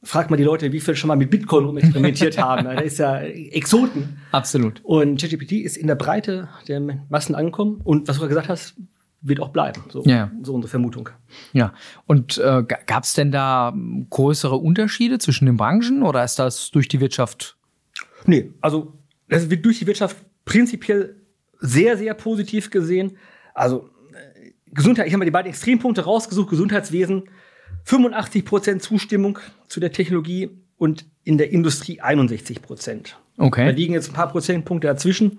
fragt 0.05 0.31
mal 0.31 0.37
die 0.37 0.45
Leute, 0.45 0.71
wie 0.73 0.79
viel 0.79 0.95
schon 0.95 1.09
mal 1.09 1.17
mit 1.17 1.29
Bitcoin 1.29 1.65
rumexperimentiert 1.65 2.39
haben. 2.43 2.65
Da 2.67 2.73
ist 2.75 2.99
ja 3.01 3.19
Exoten. 3.19 4.19
Absolut. 4.31 4.81
Und 4.85 5.21
ChatGPT 5.21 5.53
ist 5.55 5.77
in 5.77 5.89
der 5.89 5.97
Breite 5.97 6.49
der 6.69 6.81
Massen 7.09 7.35
angekommen. 7.35 7.81
Und 7.83 8.07
was 8.07 8.15
du 8.15 8.21
gerade 8.21 8.29
gesagt 8.29 8.49
hast, 8.49 8.75
wird 9.21 9.41
auch 9.41 9.49
bleiben. 9.51 9.83
So, 9.91 10.03
Ja. 10.05 10.31
so 10.43 10.55
unsere 10.55 10.71
Vermutung. 10.71 11.09
Ja. 11.53 11.73
Und 12.07 12.39
äh, 12.39 12.63
gab 12.87 13.05
es 13.05 13.15
denn 13.15 13.31
da 13.33 13.71
ähm, 13.75 14.07
größere 14.11 14.57
Unterschiede 14.57 15.19
zwischen 15.19 15.47
den 15.47 15.57
Branchen 15.57 16.03
oder 16.03 16.23
ist 16.25 16.39
das 16.39 16.71
durch 16.71 16.89
die 16.89 17.01
Wirtschaft? 17.01 17.57
Nee, 18.27 18.53
also 18.61 18.93
das 19.29 19.51
wird 19.51 19.65
durch 19.65 19.81
die 19.81 19.87
Wirtschaft 19.87 20.17
prinzipiell 20.45 21.17
sehr, 21.61 21.97
sehr 21.97 22.15
positiv 22.15 22.71
gesehen. 22.71 23.17
Also 23.55 23.91
äh, 24.13 24.53
Gesundheit, 24.73 25.07
ich 25.09 25.13
habe 25.13 25.19
mal 25.19 25.25
die 25.25 25.31
beiden 25.33 25.51
Extrempunkte 25.51 26.03
rausgesucht, 26.05 26.51
Gesundheitswesen, 26.51 27.25
85% 27.87 28.79
Zustimmung 28.81 29.39
zu 29.67 29.81
der 29.81 29.93
Technologie 29.93 30.51
und 30.77 31.07
in 31.25 31.39
der 31.39 31.51
Industrie 31.51 32.01
61 32.01 32.63
Prozent. 32.63 33.19
Da 33.37 33.45
Okay. 33.45 33.71
liegen 33.73 33.95
jetzt 33.95 34.11
ein 34.11 34.15
paar 34.15 34.29
Prozentpunkte 34.29 34.87
dazwischen. 34.89 35.39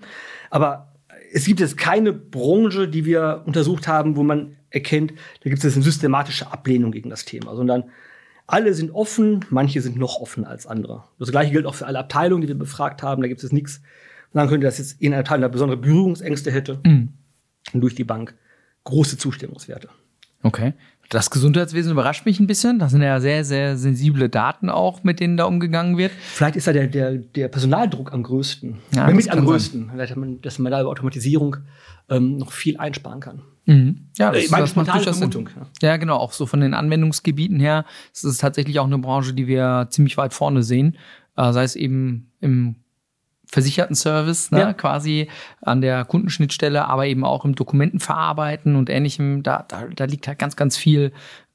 Aber 0.49 0.88
es 1.31 1.45
gibt 1.45 1.59
jetzt 1.59 1.77
keine 1.77 2.13
Branche, 2.13 2.87
die 2.87 3.05
wir 3.05 3.43
untersucht 3.45 3.87
haben, 3.87 4.15
wo 4.15 4.23
man 4.23 4.57
erkennt, 4.69 5.13
da 5.43 5.49
gibt 5.49 5.63
es 5.63 5.75
eine 5.75 5.83
systematische 5.83 6.51
Ablehnung 6.51 6.91
gegen 6.91 7.09
das 7.09 7.25
Thema, 7.25 7.55
sondern 7.55 7.85
alle 8.47 8.73
sind 8.73 8.91
offen, 8.91 9.45
manche 9.49 9.81
sind 9.81 9.95
noch 9.97 10.19
offener 10.19 10.49
als 10.49 10.65
andere. 10.65 11.03
Das 11.19 11.31
gleiche 11.31 11.51
gilt 11.51 11.65
auch 11.65 11.75
für 11.75 11.85
alle 11.85 11.99
Abteilungen, 11.99 12.41
die 12.41 12.47
wir 12.47 12.55
befragt 12.55 13.03
haben. 13.03 13.21
Da 13.21 13.27
gibt 13.27 13.43
es 13.43 13.51
nichts, 13.51 13.81
man 14.33 14.43
sagen 14.43 14.49
könnte, 14.49 14.65
dass 14.65 14.79
jetzt 14.79 15.01
in 15.01 15.13
einer 15.13 15.21
Abteilung 15.21 15.51
besondere 15.51 15.79
Berührungsängste 15.79 16.51
hätte. 16.51 16.79
Mhm. 16.83 17.13
Und 17.73 17.81
durch 17.81 17.93
die 17.93 18.03
Bank 18.03 18.35
große 18.85 19.17
Zustimmungswerte. 19.17 19.89
Okay. 20.41 20.73
Das 21.09 21.31
Gesundheitswesen 21.31 21.91
überrascht 21.91 22.25
mich 22.27 22.39
ein 22.39 22.45
bisschen. 22.45 22.77
Das 22.77 22.91
sind 22.91 23.01
ja 23.01 23.19
sehr, 23.19 23.43
sehr 23.43 23.77
sensible 23.77 24.29
Daten 24.29 24.69
auch, 24.69 25.03
mit 25.03 25.19
denen 25.19 25.37
da 25.37 25.45
umgegangen 25.45 25.97
wird. 25.97 26.11
Vielleicht 26.11 26.55
ist 26.55 26.67
da 26.67 26.73
der, 26.73 26.85
der, 26.87 27.13
der 27.15 27.47
Personaldruck 27.47 28.13
am 28.13 28.21
größten. 28.21 28.77
Ja, 28.95 29.07
das 29.07 29.15
mit 29.15 29.29
am 29.31 29.39
sein. 29.39 29.45
größten. 29.45 29.89
Vielleicht, 29.91 30.11
hat 30.11 30.17
man, 30.17 30.39
dass 30.41 30.59
man 30.59 30.71
da 30.71 30.81
über 30.81 30.89
Automatisierung 30.91 31.57
ähm, 32.09 32.37
noch 32.37 32.51
viel 32.51 32.77
einsparen 32.77 33.19
kann. 33.21 33.41
Mhm. 33.65 34.07
Ja, 34.17 34.31
Äh, 34.33 34.45
meine 34.51 34.61
macht 34.63 34.71
spontane. 34.71 35.01
Vermutung, 35.01 35.49
Ja, 35.81 35.97
genau. 35.97 36.17
Auch 36.17 36.31
so 36.31 36.45
von 36.45 36.59
den 36.59 36.75
Anwendungsgebieten 36.75 37.59
her. 37.59 37.85
Es 38.13 38.23
ist 38.23 38.41
tatsächlich 38.41 38.79
auch 38.79 38.85
eine 38.85 38.99
Branche, 38.99 39.33
die 39.33 39.47
wir 39.47 39.87
ziemlich 39.89 40.15
weit 40.17 40.33
vorne 40.33 40.61
sehen. 40.61 40.95
Äh, 41.35 41.51
sei 41.53 41.63
es 41.63 41.75
eben 41.75 42.31
im 42.39 42.75
versicherten 43.51 43.95
Service, 43.95 44.51
ne, 44.51 44.59
Ja. 44.59 44.73
quasi 44.73 45.27
an 45.61 45.81
der 45.81 46.05
Kundenschnittstelle, 46.05 46.85
aber 46.87 47.07
eben 47.07 47.23
auch 47.25 47.45
im 47.45 47.55
Dokumentenverarbeiten 47.55 48.75
und 48.75 48.89
ähnlichem. 48.89 49.41
Da, 49.43 49.65
da, 49.67 49.87
da 49.87 50.05
liegt 50.05 50.27
halt 50.27 50.37
ganz, 50.39 50.55
ganz 50.55 50.77
viel 50.77 51.11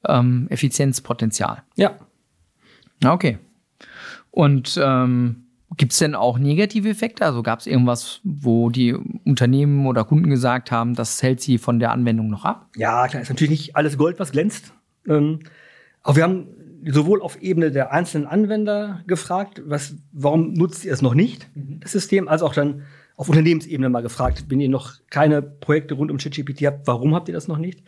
ähm, 0.06 0.46
Effizienzpotenzial. 0.50 1.62
Ja. 1.76 1.92
Ja, 3.02 3.12
Okay. 3.12 3.38
Und 4.30 4.80
ähm, 4.82 5.44
gibt 5.76 5.92
es 5.92 5.98
denn 5.98 6.16
auch 6.16 6.38
negative 6.38 6.88
Effekte? 6.88 7.24
Also 7.24 7.42
gab 7.44 7.60
es 7.60 7.68
irgendwas, 7.68 8.20
wo 8.24 8.68
die 8.70 8.94
Unternehmen 8.94 9.86
oder 9.86 10.04
Kunden 10.04 10.28
gesagt 10.28 10.72
haben, 10.72 10.94
das 10.94 11.22
hält 11.22 11.40
sie 11.40 11.58
von 11.58 11.78
der 11.78 11.92
Anwendung 11.92 12.28
noch 12.30 12.44
ab? 12.44 12.68
Ja, 12.76 13.06
klar, 13.06 13.22
ist 13.22 13.28
natürlich 13.28 13.50
nicht 13.50 13.76
alles 13.76 13.96
Gold, 13.96 14.18
was 14.18 14.32
glänzt. 14.32 14.72
Ähm, 15.08 15.38
aber 16.02 16.16
wir 16.16 16.22
haben 16.24 16.46
sowohl 16.86 17.22
auf 17.22 17.40
Ebene 17.42 17.70
der 17.70 17.92
einzelnen 17.92 18.26
Anwender 18.26 19.02
gefragt, 19.06 19.62
was, 19.64 19.94
warum 20.12 20.52
nutzt 20.52 20.84
ihr 20.84 20.92
es 20.92 21.02
noch 21.02 21.14
nicht, 21.14 21.48
das 21.54 21.92
System, 21.92 22.28
als 22.28 22.42
auch 22.42 22.54
dann 22.54 22.82
auf 23.16 23.28
Unternehmensebene 23.28 23.88
mal 23.88 24.02
gefragt, 24.02 24.46
wenn 24.48 24.60
ihr 24.60 24.68
noch 24.68 24.94
keine 25.10 25.40
Projekte 25.40 25.94
rund 25.94 26.10
um 26.10 26.18
ChatGPT 26.18 26.66
habt, 26.66 26.86
warum 26.86 27.14
habt 27.14 27.28
ihr 27.28 27.34
das 27.34 27.48
noch 27.48 27.58
nicht? 27.58 27.82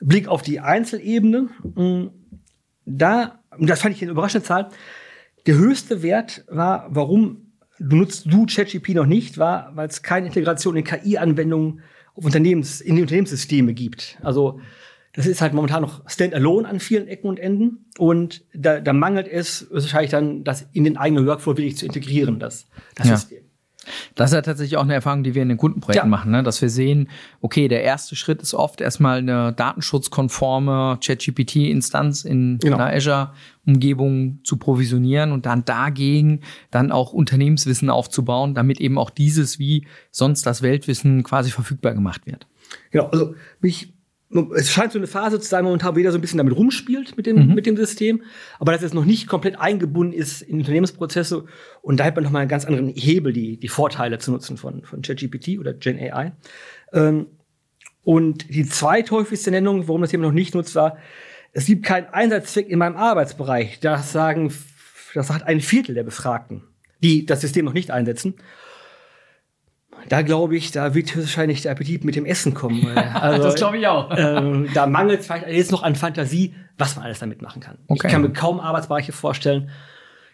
Blick 0.00 0.28
auf 0.28 0.42
die 0.42 0.60
Einzelebene, 0.60 1.48
mh, 1.74 2.10
da, 2.84 3.40
und 3.56 3.70
das 3.70 3.80
fand 3.80 3.94
ich 3.94 4.02
eine 4.02 4.10
überraschende 4.10 4.46
Zahl, 4.46 4.68
der 5.46 5.56
höchste 5.56 6.02
Wert 6.02 6.44
war, 6.48 6.86
warum 6.90 7.52
du 7.78 7.96
nutzt 7.96 8.26
du 8.26 8.46
ChatGPT 8.46 8.94
noch 8.94 9.06
nicht, 9.06 9.38
war, 9.38 9.72
weil 9.76 9.88
es 9.88 10.02
keine 10.02 10.26
Integration 10.26 10.76
in 10.76 10.84
KI-Anwendungen 10.84 11.80
auf 12.14 12.24
Unternehmens, 12.24 12.80
in 12.80 12.96
die 12.96 13.02
Unternehmenssysteme 13.02 13.74
gibt. 13.74 14.18
Also 14.22 14.60
das 15.14 15.26
ist 15.26 15.40
halt 15.40 15.52
momentan 15.54 15.82
noch 15.82 16.02
standalone 16.08 16.68
an 16.68 16.80
vielen 16.80 17.06
Ecken 17.08 17.28
und 17.28 17.38
Enden. 17.38 17.86
Und 17.98 18.42
da, 18.52 18.80
da 18.80 18.92
mangelt 18.92 19.28
es 19.28 19.66
wahrscheinlich 19.70 20.10
dann, 20.10 20.44
das 20.44 20.66
in 20.72 20.84
den 20.84 20.96
eigenen 20.96 21.26
Workflow 21.26 21.56
wirklich 21.56 21.76
zu 21.76 21.86
integrieren, 21.86 22.38
das, 22.40 22.66
das 22.96 23.08
Ja. 23.08 23.16
System. 23.16 23.38
Das 24.14 24.30
ist 24.30 24.34
ja 24.34 24.40
tatsächlich 24.40 24.78
auch 24.78 24.82
eine 24.84 24.94
Erfahrung, 24.94 25.24
die 25.24 25.34
wir 25.34 25.42
in 25.42 25.50
den 25.50 25.58
Kundenprojekten 25.58 26.06
Ja. 26.08 26.10
machen, 26.10 26.30
ne? 26.32 26.42
dass 26.42 26.62
wir 26.62 26.70
sehen, 26.70 27.10
okay, 27.42 27.68
der 27.68 27.82
erste 27.82 28.16
Schritt 28.16 28.40
ist 28.40 28.54
oft 28.54 28.80
erstmal 28.80 29.18
eine 29.18 29.52
datenschutzkonforme 29.52 30.98
ChatGPT-Instanz 31.04 32.24
in 32.24 32.58
Genau. 32.62 32.78
einer 32.78 32.94
Azure-Umgebung 32.96 34.40
zu 34.44 34.56
provisionieren 34.56 35.32
und 35.32 35.46
dann 35.46 35.64
dagegen 35.64 36.40
dann 36.70 36.92
auch 36.92 37.12
Unternehmenswissen 37.12 37.90
aufzubauen, 37.90 38.54
damit 38.54 38.80
eben 38.80 38.98
auch 38.98 39.10
dieses 39.10 39.58
wie 39.58 39.86
sonst 40.10 40.46
das 40.46 40.62
Weltwissen 40.62 41.22
quasi 41.22 41.50
verfügbar 41.50 41.94
gemacht 41.94 42.26
wird. 42.26 42.46
Genau, 42.90 43.06
also 43.08 43.34
mich, 43.60 43.92
es 44.56 44.70
scheint 44.70 44.92
so 44.92 44.98
eine 44.98 45.06
Phase 45.06 45.38
zu 45.38 45.48
sein, 45.48 45.64
momentan, 45.64 45.94
wo 45.94 45.98
jeder 45.98 46.10
so 46.10 46.18
ein 46.18 46.20
bisschen 46.20 46.38
damit 46.38 46.56
rumspielt 46.56 47.16
mit 47.16 47.26
dem, 47.26 47.54
mit 47.54 47.66
dem 47.66 47.76
System, 47.76 48.22
aber 48.58 48.72
dass 48.72 48.82
es 48.82 48.92
noch 48.92 49.04
nicht 49.04 49.28
komplett 49.28 49.60
eingebunden 49.60 50.12
ist 50.12 50.42
in 50.42 50.58
Unternehmensprozesse 50.58 51.44
und 51.82 52.00
da 52.00 52.04
hat 52.04 52.16
man 52.16 52.24
nochmal 52.24 52.42
einen 52.42 52.48
ganz 52.48 52.64
anderen 52.64 52.88
Hebel, 52.88 53.32
die, 53.32 53.58
die 53.58 53.68
Vorteile 53.68 54.18
zu 54.18 54.32
nutzen 54.32 54.56
von, 54.56 54.82
von 54.84 55.02
ChatGPT 55.02 55.58
oder 55.60 55.72
Gen 55.72 55.98
AI. 55.98 56.32
Ähm, 56.92 57.26
und 58.02 58.52
die 58.52 58.66
zweithäufigste 58.66 59.50
Nennung, 59.50 59.88
warum 59.88 60.02
das 60.02 60.12
jemand 60.12 60.30
noch 60.30 60.34
nicht 60.34 60.54
nutzt, 60.54 60.74
war, 60.74 60.98
es 61.52 61.66
gibt 61.66 61.84
keinen 61.84 62.08
Einsatzzweck 62.08 62.68
in 62.68 62.78
meinem 62.78 62.96
Arbeitsbereich. 62.96 63.78
Das 63.80 64.12
sagen, 64.12 64.52
das 65.14 65.28
sagt 65.28 65.46
ein 65.46 65.60
Viertel 65.60 65.94
der 65.94 66.02
Befragten, 66.02 66.64
die 67.02 67.24
das 67.24 67.40
System 67.40 67.64
noch 67.64 67.72
nicht 67.72 67.92
einsetzen. 67.92 68.34
Da 70.08 70.22
glaube 70.22 70.56
ich, 70.56 70.70
da 70.70 70.94
wird 70.94 71.16
wahrscheinlich 71.16 71.62
der 71.62 71.72
Appetit 71.72 72.04
mit 72.04 72.16
dem 72.16 72.26
Essen 72.26 72.54
kommen. 72.54 72.86
Also, 73.14 73.74
ich 73.74 73.86
auch. 73.86 74.10
ähm, 74.16 74.68
da 74.74 74.86
mangelt 74.86 75.20
es 75.20 75.26
vielleicht 75.26 75.46
jetzt 75.48 75.72
noch 75.72 75.82
an 75.82 75.94
Fantasie, 75.94 76.54
was 76.76 76.96
man 76.96 77.04
alles 77.04 77.20
damit 77.20 77.42
machen 77.42 77.60
kann. 77.60 77.78
Okay. 77.86 78.06
Ich 78.06 78.12
kann 78.12 78.22
mir 78.22 78.32
kaum 78.32 78.60
Arbeitsbereiche 78.60 79.12
vorstellen, 79.12 79.70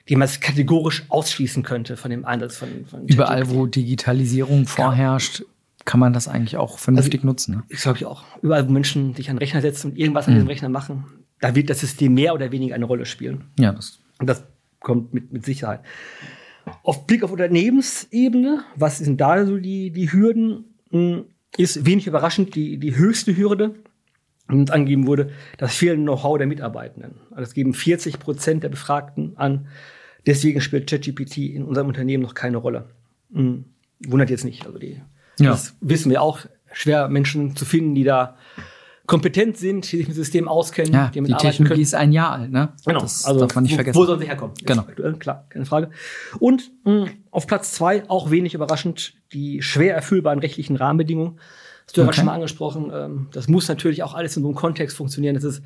die 0.08 0.16
man 0.16 0.28
kategorisch 0.40 1.04
ausschließen 1.08 1.62
könnte 1.62 1.96
von 1.96 2.10
dem 2.10 2.24
Einsatz 2.24 2.56
von, 2.56 2.68
von 2.86 3.06
Überall, 3.06 3.50
wo 3.50 3.66
Digitalisierung 3.66 4.66
vorherrscht, 4.66 5.44
kann 5.84 6.00
man 6.00 6.12
das 6.12 6.26
eigentlich 6.28 6.56
auch 6.56 6.78
vernünftig 6.78 7.22
nutzen. 7.22 7.56
Ne? 7.56 7.62
Ich 7.68 7.80
glaube 7.82 7.98
ich 7.98 8.06
auch. 8.06 8.24
Überall, 8.42 8.66
wo 8.66 8.72
Menschen 8.72 9.14
sich 9.14 9.30
an 9.30 9.36
den 9.36 9.38
Rechner 9.38 9.60
setzen 9.60 9.92
und 9.92 9.98
irgendwas 9.98 10.26
an 10.26 10.34
diesem 10.34 10.48
Rechner 10.48 10.68
machen, 10.68 11.04
da 11.40 11.54
wird 11.54 11.70
das 11.70 11.80
System 11.80 12.14
mehr 12.14 12.34
oder 12.34 12.52
weniger 12.52 12.74
eine 12.74 12.84
Rolle 12.84 13.06
spielen. 13.06 13.44
Ja, 13.58 13.72
das 13.72 13.98
Und 14.18 14.26
das 14.26 14.44
kommt 14.80 15.14
mit, 15.14 15.32
mit 15.32 15.44
Sicherheit. 15.44 15.80
Auf 16.90 17.06
Blick 17.06 17.22
auf 17.22 17.30
Unternehmensebene, 17.30 18.64
was 18.74 18.98
sind 18.98 19.20
da 19.20 19.46
so 19.46 19.58
die, 19.58 19.92
die 19.92 20.10
Hürden? 20.12 20.64
Hm, 20.90 21.26
Ist 21.56 21.86
wenig 21.86 22.08
überraschend 22.08 22.56
die, 22.56 22.78
die 22.78 22.96
höchste 22.96 23.36
Hürde, 23.36 23.76
uns 24.48 24.72
angegeben 24.72 25.06
wurde, 25.06 25.30
das 25.56 25.72
fehlende 25.76 26.02
Know-how 26.10 26.36
der 26.38 26.48
Mitarbeitenden. 26.48 27.20
Also 27.30 27.42
das 27.42 27.54
geben 27.54 27.74
40 27.74 28.18
Prozent 28.18 28.64
der 28.64 28.70
Befragten 28.70 29.36
an. 29.36 29.68
Deswegen 30.26 30.60
spielt 30.60 30.90
ChatGPT 30.90 31.36
in 31.38 31.62
unserem 31.62 31.86
Unternehmen 31.86 32.24
noch 32.24 32.34
keine 32.34 32.56
Rolle. 32.56 32.90
Hm, 33.32 33.66
Wundert 34.08 34.30
jetzt 34.30 34.44
nicht. 34.44 34.66
Also 34.66 34.80
die, 34.80 35.00
Ja. 35.38 35.50
das 35.52 35.76
wissen 35.80 36.10
wir 36.10 36.20
auch. 36.22 36.40
Schwer 36.72 37.06
Menschen 37.08 37.54
zu 37.54 37.64
finden, 37.64 37.94
die 37.94 38.02
da 38.04 38.36
kompetent 39.10 39.56
sind, 39.58 39.90
die 39.92 39.96
sich 39.98 40.08
mit 40.08 40.16
dem 40.16 40.22
System 40.22 40.48
auskennen, 40.48 40.92
ja, 40.92 41.10
damit 41.14 41.28
die 41.28 41.34
arbeiten 41.34 41.48
Technologie 41.50 41.68
können. 41.74 41.82
ist 41.82 41.94
ein 41.94 42.12
Jahr 42.12 42.32
alt, 42.32 42.50
ne? 42.50 42.72
Genau, 42.86 43.00
Das 43.00 43.24
also 43.26 43.40
darf 43.40 43.54
man 43.54 43.64
nicht 43.64 43.72
wo, 43.72 43.76
vergessen. 43.76 43.98
Wo 43.98 44.04
soll 44.06 44.18
sie 44.20 44.26
herkommen? 44.26 44.54
Genau. 44.64 44.82
Aktuell, 44.82 45.14
klar, 45.14 45.46
keine 45.48 45.66
Frage. 45.66 45.90
Und 46.38 46.70
mh, 46.84 47.06
auf 47.30 47.46
Platz 47.46 47.72
zwei, 47.72 48.08
auch 48.08 48.30
wenig 48.30 48.54
überraschend, 48.54 49.14
die 49.32 49.62
schwer 49.62 49.94
erfüllbaren 49.94 50.38
rechtlichen 50.38 50.76
Rahmenbedingungen. 50.76 51.38
Hast 51.86 51.96
du 51.96 52.00
ja 52.02 52.06
Okay. 52.06 52.16
schon 52.16 52.26
mal 52.26 52.34
angesprochen. 52.34 52.90
Ähm, 52.94 53.28
das 53.32 53.48
muss 53.48 53.68
natürlich 53.68 54.02
auch 54.04 54.14
alles 54.14 54.36
in 54.36 54.42
so 54.44 54.48
einem 54.48 54.56
Kontext 54.56 54.96
funktionieren, 54.96 55.34
dass 55.34 55.44
es 55.44 55.60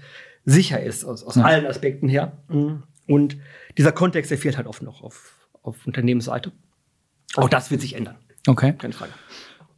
sicher 0.45 0.83
ist, 0.83 1.05
aus, 1.05 1.23
aus 1.23 1.37
Ja. 1.37 1.43
allen 1.45 1.67
Aspekten 1.67 2.09
her. 2.09 2.33
Mhm. 2.49 2.83
Und 3.07 3.37
dieser 3.77 3.93
Kontext, 3.93 4.31
der 4.31 4.39
fehlt 4.39 4.57
halt 4.57 4.67
oft 4.67 4.83
noch 4.83 5.03
auf, 5.03 5.35
auf 5.63 5.87
Unternehmensseite. 5.87 6.51
Auch 7.37 7.49
das 7.51 7.71
wird 7.71 7.83
sich 7.83 7.95
ändern, 7.95 8.17
Okay. 8.47 8.73
keine 8.79 8.95
Frage. 8.95 9.13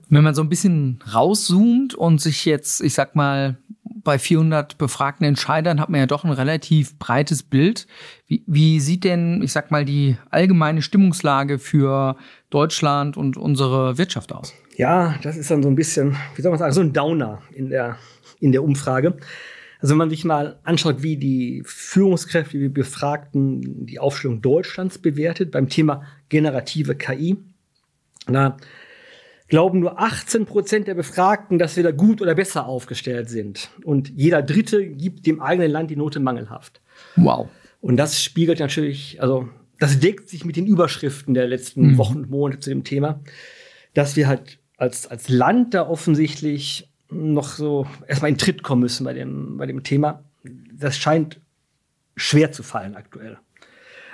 Wenn 0.08 0.24
man 0.24 0.34
so 0.34 0.42
ein 0.42 0.48
bisschen 0.48 1.00
rauszoomt 1.12 1.94
und 1.94 2.20
sich 2.20 2.44
jetzt, 2.44 2.80
ich 2.80 2.94
sag 2.94 3.16
mal, 3.16 3.56
bei 4.06 4.18
400 4.20 4.78
befragten 4.78 5.26
Entscheidern 5.26 5.80
hat 5.80 5.88
man 5.90 5.98
ja 5.98 6.06
doch 6.06 6.24
ein 6.24 6.30
relativ 6.30 6.96
breites 6.98 7.42
Bild. 7.42 7.88
Wie, 8.28 8.44
wie 8.46 8.78
sieht 8.78 9.02
denn, 9.02 9.42
ich 9.42 9.52
sag 9.52 9.72
mal, 9.72 9.84
die 9.84 10.16
allgemeine 10.30 10.80
Stimmungslage 10.80 11.58
für 11.58 12.16
Deutschland 12.48 13.16
und 13.16 13.36
unsere 13.36 13.98
Wirtschaft 13.98 14.32
aus? 14.32 14.54
Ja, 14.76 15.16
das 15.22 15.36
ist 15.36 15.50
dann 15.50 15.62
so 15.62 15.68
ein 15.68 15.74
bisschen, 15.74 16.16
wie 16.36 16.42
soll 16.42 16.52
man 16.52 16.58
sagen, 16.58 16.72
so 16.72 16.80
ein 16.82 16.92
Downer 16.92 17.42
in 17.52 17.68
der, 17.68 17.96
in 18.38 18.52
der 18.52 18.62
Umfrage. 18.62 19.16
Also 19.80 19.92
wenn 19.92 19.98
man 19.98 20.10
sich 20.10 20.24
mal 20.24 20.60
anschaut, 20.62 21.02
wie 21.02 21.16
die 21.16 21.62
Führungskräfte, 21.64 22.58
die 22.58 22.68
Befragten 22.68 23.86
die 23.86 23.98
Aufstellung 23.98 24.40
Deutschlands 24.40 24.98
bewertet 24.98 25.50
beim 25.50 25.68
Thema 25.68 26.02
generative 26.28 26.94
KI, 26.94 27.36
da 28.26 28.56
glauben 29.48 29.80
nur 29.80 30.00
18 30.00 30.46
Prozent 30.46 30.88
der 30.88 30.94
Befragten, 30.94 31.58
dass 31.58 31.76
wir 31.76 31.82
da 31.84 31.92
gut 31.92 32.20
oder 32.20 32.34
besser 32.34 32.66
aufgestellt 32.66 33.28
sind. 33.30 33.70
Und 33.84 34.08
jeder 34.10 34.42
Dritte 34.42 34.86
gibt 34.86 35.26
dem 35.26 35.40
eigenen 35.40 35.70
Land 35.70 35.90
die 35.90 35.96
Note 35.96 36.18
mangelhaft. 36.20 36.80
Wow. 37.16 37.48
Und 37.80 37.96
das 37.96 38.22
spiegelt 38.22 38.58
natürlich, 38.58 39.20
also 39.22 39.48
das 39.78 40.00
deckt 40.00 40.28
sich 40.28 40.44
mit 40.44 40.56
den 40.56 40.66
Überschriften 40.66 41.34
der 41.34 41.46
letzten 41.46 41.92
Mhm. 41.92 41.98
Wochen 41.98 42.16
und 42.18 42.30
Monate 42.30 42.60
zu 42.60 42.70
dem 42.70 42.82
Thema, 42.82 43.20
dass 43.94 44.16
wir 44.16 44.26
halt 44.26 44.58
als, 44.78 45.06
als 45.06 45.28
Land 45.28 45.74
da 45.74 45.86
offensichtlich 45.88 46.88
noch 47.10 47.48
so 47.50 47.86
erstmal 48.08 48.30
in 48.30 48.38
Tritt 48.38 48.62
kommen 48.62 48.82
müssen 48.82 49.04
bei 49.04 49.12
dem, 49.12 49.58
bei 49.58 49.66
dem 49.66 49.82
Thema. 49.84 50.24
Das 50.72 50.96
scheint 50.96 51.40
schwer 52.16 52.50
zu 52.50 52.62
fallen 52.62 52.96
aktuell. 52.96 53.38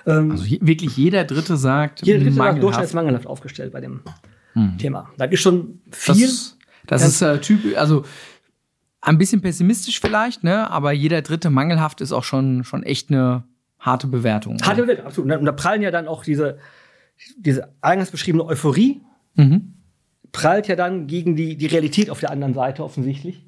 Ähm, 0.07 0.33
Also 0.33 0.45
wirklich 0.61 0.97
jeder 0.97 1.25
Dritte 1.25 1.57
sagt, 1.57 2.03
jeder 2.05 2.19
dritte 2.19 2.33
mangelhaft. 2.37 2.63
durchschnittsmangelhaft 2.63 3.27
aufgestellt 3.27 3.73
bei 3.73 3.81
dem 3.81 4.01
Hm. 4.55 4.79
Thema. 4.79 5.11
Das 5.19 5.31
ist 5.31 5.41
schon 5.41 5.81
Das, 5.91 6.17
viel. 6.17 6.29
das 6.87 7.03
Ganz- 7.03 7.15
ist 7.15 7.23
äh, 7.23 7.41
typisch, 7.41 7.77
also 7.77 8.05
ein 9.01 9.19
bisschen 9.19 9.41
pessimistisch 9.41 10.01
vielleicht, 10.01 10.45
ne? 10.45 10.71
Aber 10.71 10.93
jeder 10.93 11.23
Dritte 11.23 11.51
mangelhaft 11.51 12.01
ist 12.01 12.13
auch 12.13 12.25
schon, 12.25 12.63
schon 12.65 12.83
echt 12.85 13.11
eine 13.11 13.45
harte 13.81 14.07
Bewertung. 14.07 14.59
Harte 14.63 14.87
Welt, 14.87 15.01
absolut. 15.01 15.25
Und 15.25 15.31
da- 15.31 15.39
Und 15.39 15.45
da 15.47 15.53
prallen 15.53 15.83
ja 15.83 15.91
dann 15.91 16.07
auch 16.07 16.23
diese, 16.25 16.59
diese 17.37 17.73
eingangs 17.81 18.11
beschriebene 18.11 18.45
Euphorie, 18.45 19.01
Mhm. 19.35 19.75
prallt 20.33 20.69
ja 20.69 20.77
dann 20.77 21.07
gegen 21.07 21.35
die, 21.37 21.57
die 21.57 21.67
Realität 21.67 22.11
auf 22.11 22.21
der 22.21 22.31
anderen 22.31 22.55
Seite 22.55 22.85
offensichtlich. 22.85 23.45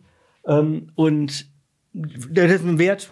Ähm, 0.46 0.90
und 0.96 1.46
der 1.92 2.46
ist 2.46 2.64
ein 2.64 2.78
Wert, 2.78 3.10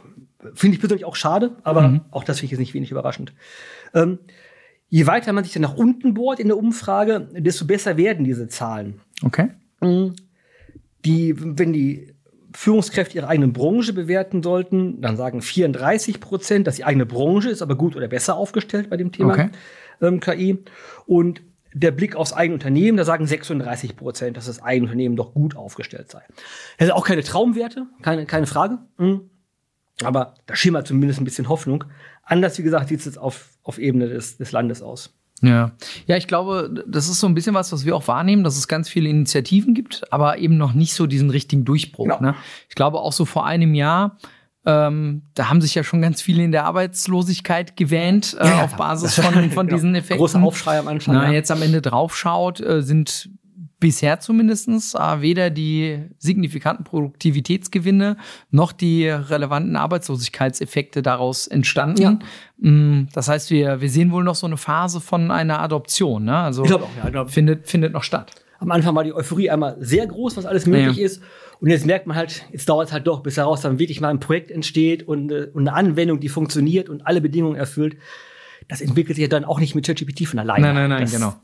finde 0.54 0.74
ich 0.74 0.80
persönlich 0.80 1.04
auch 1.04 1.14
schade, 1.16 1.56
aber 1.62 1.82
Mhm. 1.88 2.00
auch 2.10 2.24
das 2.24 2.38
finde 2.40 2.46
ich 2.46 2.50
jetzt 2.52 2.60
nicht 2.60 2.74
wenig 2.74 2.90
überraschend. 2.90 3.32
Ähm, 3.94 4.18
je 4.92 5.06
weiter 5.06 5.32
man 5.32 5.42
sich 5.42 5.54
dann 5.54 5.62
nach 5.62 5.74
unten 5.74 6.12
bohrt 6.12 6.38
in 6.38 6.48
der 6.48 6.58
Umfrage, 6.58 7.26
desto 7.32 7.64
besser 7.64 7.96
werden 7.96 8.26
diese 8.26 8.46
Zahlen. 8.48 9.00
Okay. 9.24 9.48
Mhm. 9.80 10.14
Die, 11.06 11.34
wenn 11.38 11.72
die 11.72 12.12
Führungskräfte 12.52 13.16
ihre 13.16 13.26
eigene 13.26 13.48
Branche 13.48 13.94
bewerten 13.94 14.42
sollten, 14.42 15.00
dann 15.00 15.16
sagen 15.16 15.40
34 15.40 16.20
Prozent, 16.20 16.66
dass 16.66 16.76
die 16.76 16.84
eigene 16.84 17.06
Branche 17.06 17.48
ist 17.48 17.62
aber 17.62 17.74
gut 17.74 17.96
oder 17.96 18.06
besser 18.06 18.36
aufgestellt 18.36 18.90
bei 18.90 18.98
dem 18.98 19.12
Thema 19.12 19.32
Okay. 19.32 19.48
ähm, 20.02 20.20
KI. 20.20 20.58
Und 21.06 21.40
der 21.72 21.90
Blick 21.90 22.14
aufs 22.14 22.34
eigene 22.34 22.52
Unternehmen, 22.52 22.98
da 22.98 23.04
sagen 23.04 23.26
36 23.26 23.96
Prozent, 23.96 24.36
dass 24.36 24.44
das 24.44 24.62
eigene 24.62 24.88
Unternehmen 24.88 25.16
doch 25.16 25.32
gut 25.32 25.56
aufgestellt 25.56 26.10
sei. 26.10 26.20
Das 26.76 26.88
sind 26.88 26.90
auch 26.90 27.06
keine 27.06 27.22
Traumwerte, 27.22 27.86
keine, 28.02 28.26
keine 28.26 28.46
Frage. 28.46 28.76
Mhm. 28.98 29.30
Aber 30.04 30.34
da 30.46 30.54
schimmert 30.56 30.86
zumindest 30.86 31.20
ein 31.20 31.24
bisschen 31.24 31.48
Hoffnung. 31.48 31.84
Anders, 32.22 32.58
wie 32.58 32.62
gesagt, 32.62 32.88
sieht 32.88 33.00
es 33.00 33.04
jetzt 33.06 33.18
auf, 33.18 33.50
auf 33.62 33.78
Ebene 33.78 34.08
des, 34.08 34.36
des 34.36 34.52
Landes 34.52 34.82
aus. 34.82 35.14
Ja. 35.42 35.72
Ja, 36.06 36.16
ich 36.16 36.28
glaube, 36.28 36.84
das 36.86 37.08
ist 37.08 37.20
so 37.20 37.26
ein 37.26 37.34
bisschen 37.34 37.54
was, 37.54 37.72
was 37.72 37.84
wir 37.84 37.96
auch 37.96 38.06
wahrnehmen, 38.06 38.44
dass 38.44 38.56
es 38.56 38.68
ganz 38.68 38.88
viele 38.88 39.08
Initiativen 39.08 39.74
gibt, 39.74 40.10
aber 40.12 40.38
eben 40.38 40.56
noch 40.56 40.72
nicht 40.72 40.94
so 40.94 41.06
diesen 41.06 41.30
richtigen 41.30 41.64
Durchbruch. 41.64 42.04
Genau. 42.04 42.20
Ne? 42.20 42.34
Ich 42.68 42.76
glaube 42.76 43.00
auch 43.00 43.12
so 43.12 43.24
vor 43.24 43.44
einem 43.44 43.74
Jahr, 43.74 44.18
ähm, 44.64 45.22
da 45.34 45.48
haben 45.48 45.60
sich 45.60 45.74
ja 45.74 45.82
schon 45.82 46.00
ganz 46.00 46.22
viele 46.22 46.44
in 46.44 46.52
der 46.52 46.64
Arbeitslosigkeit 46.64 47.76
gewähnt 47.76 48.36
äh, 48.38 48.46
Ja, 48.46 48.62
auf 48.62 48.76
Basis 48.76 49.16
von, 49.16 49.24
von 49.50 49.66
genau. 49.66 49.76
diesen 49.76 49.94
Effekten. 49.96 50.18
Großer 50.18 50.40
Aufschrei 50.40 50.78
am 50.78 50.86
Anfang. 50.86 51.16
Na, 51.16 51.26
ja. 51.26 51.32
jetzt 51.32 51.50
am 51.50 51.60
Ende 51.62 51.82
draufschaut, 51.82 52.60
äh, 52.60 52.82
sind 52.82 53.28
bisher 53.82 54.20
zumindestens 54.20 54.94
äh, 54.94 55.20
weder 55.20 55.50
die 55.50 55.98
signifikanten 56.18 56.84
Produktivitätsgewinne 56.84 58.16
noch 58.50 58.72
die 58.72 59.08
relevanten 59.08 59.76
Arbeitslosigkeitseffekte 59.76 61.02
daraus 61.02 61.46
entstanden. 61.48 62.00
Ja. 62.00 62.18
Mm, 62.70 63.08
Das 63.12 63.28
heißt, 63.28 63.50
wir, 63.50 63.80
wir 63.80 63.90
sehen 63.90 64.12
wohl 64.12 64.24
noch 64.24 64.36
so 64.36 64.46
eine 64.46 64.56
Phase 64.56 65.00
von 65.00 65.30
einer 65.30 65.60
Adoption. 65.60 66.24
Ne? 66.24 66.36
Also 66.36 66.64
Ich 66.64 66.72
auch, 66.72 66.80
ja. 66.96 67.04
Ich 67.06 67.12
glaub, 67.12 67.30
findet, 67.30 67.66
findet 67.68 67.92
noch 67.92 68.04
statt. 68.04 68.30
am 68.60 68.70
Anfang 68.70 68.94
war 68.94 69.02
die 69.04 69.12
Euphorie 69.12 69.50
einmal 69.50 69.76
sehr 69.80 70.06
groß, 70.06 70.36
was 70.36 70.46
alles 70.46 70.66
möglich 70.66 70.96
Ja. 70.98 71.04
ist. 71.04 71.20
Und 71.60 71.70
jetzt 71.70 71.84
merkt 71.84 72.06
man 72.06 72.16
halt, 72.16 72.44
jetzt 72.52 72.68
dauert 72.68 72.86
es 72.88 72.92
halt 72.92 73.06
doch, 73.06 73.20
bis 73.20 73.34
daraus 73.34 73.60
dann 73.62 73.78
wirklich 73.80 74.00
mal 74.00 74.08
ein 74.08 74.20
Projekt 74.20 74.50
entsteht 74.52 75.02
und, 75.06 75.30
äh, 75.32 75.48
und 75.52 75.66
eine 75.68 75.76
Anwendung, 75.76 76.20
die 76.20 76.28
funktioniert 76.28 76.88
und 76.88 77.06
alle 77.06 77.20
Bedingungen 77.20 77.56
erfüllt. 77.56 77.96
Das 78.72 78.80
entwickelt 78.80 79.16
sich 79.16 79.22
ja 79.22 79.28
dann 79.28 79.44
auch 79.44 79.60
nicht 79.60 79.74
mit 79.74 79.84
ChatGPT 79.86 80.26
von 80.26 80.38
alleine. 80.38 80.66
Nein, 80.68 80.74
nein, 80.74 80.88
nein, 80.88 81.00
das, 81.02 81.12
genau. 81.12 81.34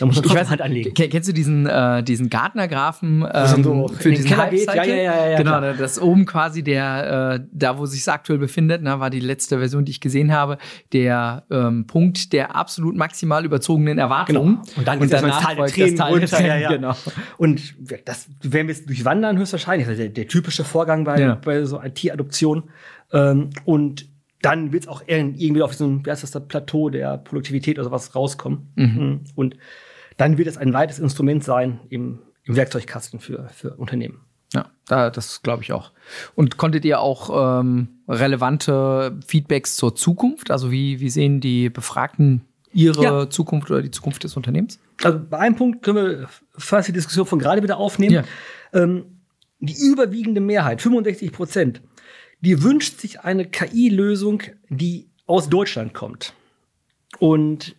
Da 0.00 0.06
muss 0.06 0.16
man 0.16 0.24
Ich 0.24 0.34
weiß, 0.34 0.48
Hand 0.48 0.62
anlegen. 0.62 0.94
ke- 0.94 1.08
kennst 1.10 1.28
du 1.28 1.34
diesen, 1.34 1.66
äh, 1.66 2.02
diesen 2.02 2.30
Gartner-Graphen 2.30 3.20
dann 3.20 3.56
ähm, 3.58 3.62
so 3.62 3.88
für 3.88 4.10
diesen 4.10 4.24
Keller 4.26 4.48
geht? 4.48 4.66
Ja, 4.74 4.84
ja, 4.84 4.94
ja, 4.94 5.28
ja, 5.32 5.36
Genau, 5.36 5.58
klar. 5.58 5.74
das 5.74 6.00
oben 6.00 6.24
quasi 6.24 6.62
der, 6.62 7.40
äh, 7.42 7.46
da 7.52 7.76
wo 7.78 7.84
sich 7.84 8.08
aktuell 8.08 8.38
befindet, 8.38 8.82
ne, 8.82 8.98
war 9.00 9.10
die 9.10 9.20
letzte 9.20 9.58
Version, 9.58 9.84
die 9.84 9.90
ich 9.90 10.00
gesehen 10.00 10.32
habe, 10.32 10.56
der 10.94 11.44
ähm, 11.50 11.86
Punkt 11.86 12.32
der 12.32 12.56
absolut 12.56 12.96
maximal 12.96 13.44
überzogenen 13.44 13.98
Erwartungen. 13.98 14.60
Genau. 14.62 14.78
Und 14.78 14.88
dann 14.88 14.98
geht's 15.00 15.12
erstmal 15.12 15.32
ins 15.36 15.42
Tal 15.44 15.56
der 15.56 15.66
Tränen 15.66 15.96
das 15.96 16.06
Tal 16.06 16.12
runter, 16.12 16.46
ja, 16.46 16.56
ja. 16.56 16.68
Genau. 16.72 16.96
Und 17.36 17.74
das 18.06 18.28
werden 18.42 18.68
wir 18.68 18.74
jetzt 18.74 18.88
durchwandern 18.88 19.36
höchstwahrscheinlich. 19.36 19.86
Also 19.86 20.00
der, 20.00 20.08
der 20.10 20.26
typische 20.26 20.64
Vorgang 20.64 21.04
bei, 21.04 21.20
Ja. 21.20 21.34
bei 21.34 21.64
so 21.64 21.82
IT-Adoption. 21.82 22.64
Ähm, 23.12 23.50
und 23.64 24.06
dann 24.42 24.72
wird 24.72 24.84
es 24.84 24.88
auch 24.88 25.02
irgendwie 25.06 25.62
auf 25.62 25.78
ein, 25.80 26.04
wie 26.04 26.10
heißt 26.10 26.22
das, 26.22 26.30
das 26.30 26.46
Plateau 26.46 26.90
der 26.90 27.18
Produktivität 27.18 27.78
oder 27.78 27.84
sowas 27.84 28.14
rauskommen. 28.14 28.72
Mhm. 28.76 29.24
Und 29.34 29.56
dann 30.16 30.38
wird 30.38 30.48
es 30.48 30.56
ein 30.56 30.72
weites 30.72 30.98
Instrument 30.98 31.44
sein 31.44 31.80
im, 31.88 32.20
im 32.44 32.56
Werkzeugkasten 32.56 33.20
für, 33.20 33.48
für 33.48 33.74
Unternehmen. 33.74 34.20
Ja, 34.54 34.66
da, 34.86 35.10
das 35.10 35.42
glaube 35.42 35.62
ich 35.62 35.72
auch. 35.72 35.92
Und 36.34 36.56
konntet 36.56 36.84
ihr 36.84 37.00
auch 37.00 37.60
ähm, 37.60 37.88
relevante 38.08 39.18
Feedbacks 39.26 39.76
zur 39.76 39.94
Zukunft? 39.94 40.50
Also 40.50 40.70
wie, 40.70 41.00
wie 41.00 41.10
sehen 41.10 41.40
die 41.40 41.68
Befragten 41.68 42.44
ihre 42.72 43.02
Ja. 43.02 43.30
Zukunft 43.30 43.70
oder 43.70 43.82
die 43.82 43.90
Zukunft 43.90 44.24
des 44.24 44.36
Unternehmens? 44.36 44.78
Also 45.02 45.20
bei 45.28 45.38
einem 45.38 45.56
Punkt 45.56 45.82
können 45.82 45.96
wir 45.96 46.28
fast 46.56 46.88
die 46.88 46.92
Diskussion 46.92 47.26
von 47.26 47.38
gerade 47.38 47.62
wieder 47.62 47.76
aufnehmen. 47.76 48.14
Ja. 48.14 48.24
Ähm, 48.72 49.04
die 49.60 49.76
überwiegende 49.78 50.40
Mehrheit, 50.40 50.80
65 50.80 51.32
Prozent, 51.32 51.82
die 52.40 52.62
wünscht 52.62 53.00
sich 53.00 53.20
eine 53.20 53.44
KI-Lösung, 53.44 54.42
die 54.68 55.08
aus 55.26 55.48
Deutschland 55.48 55.94
kommt. 55.94 56.34
Und 57.18 57.76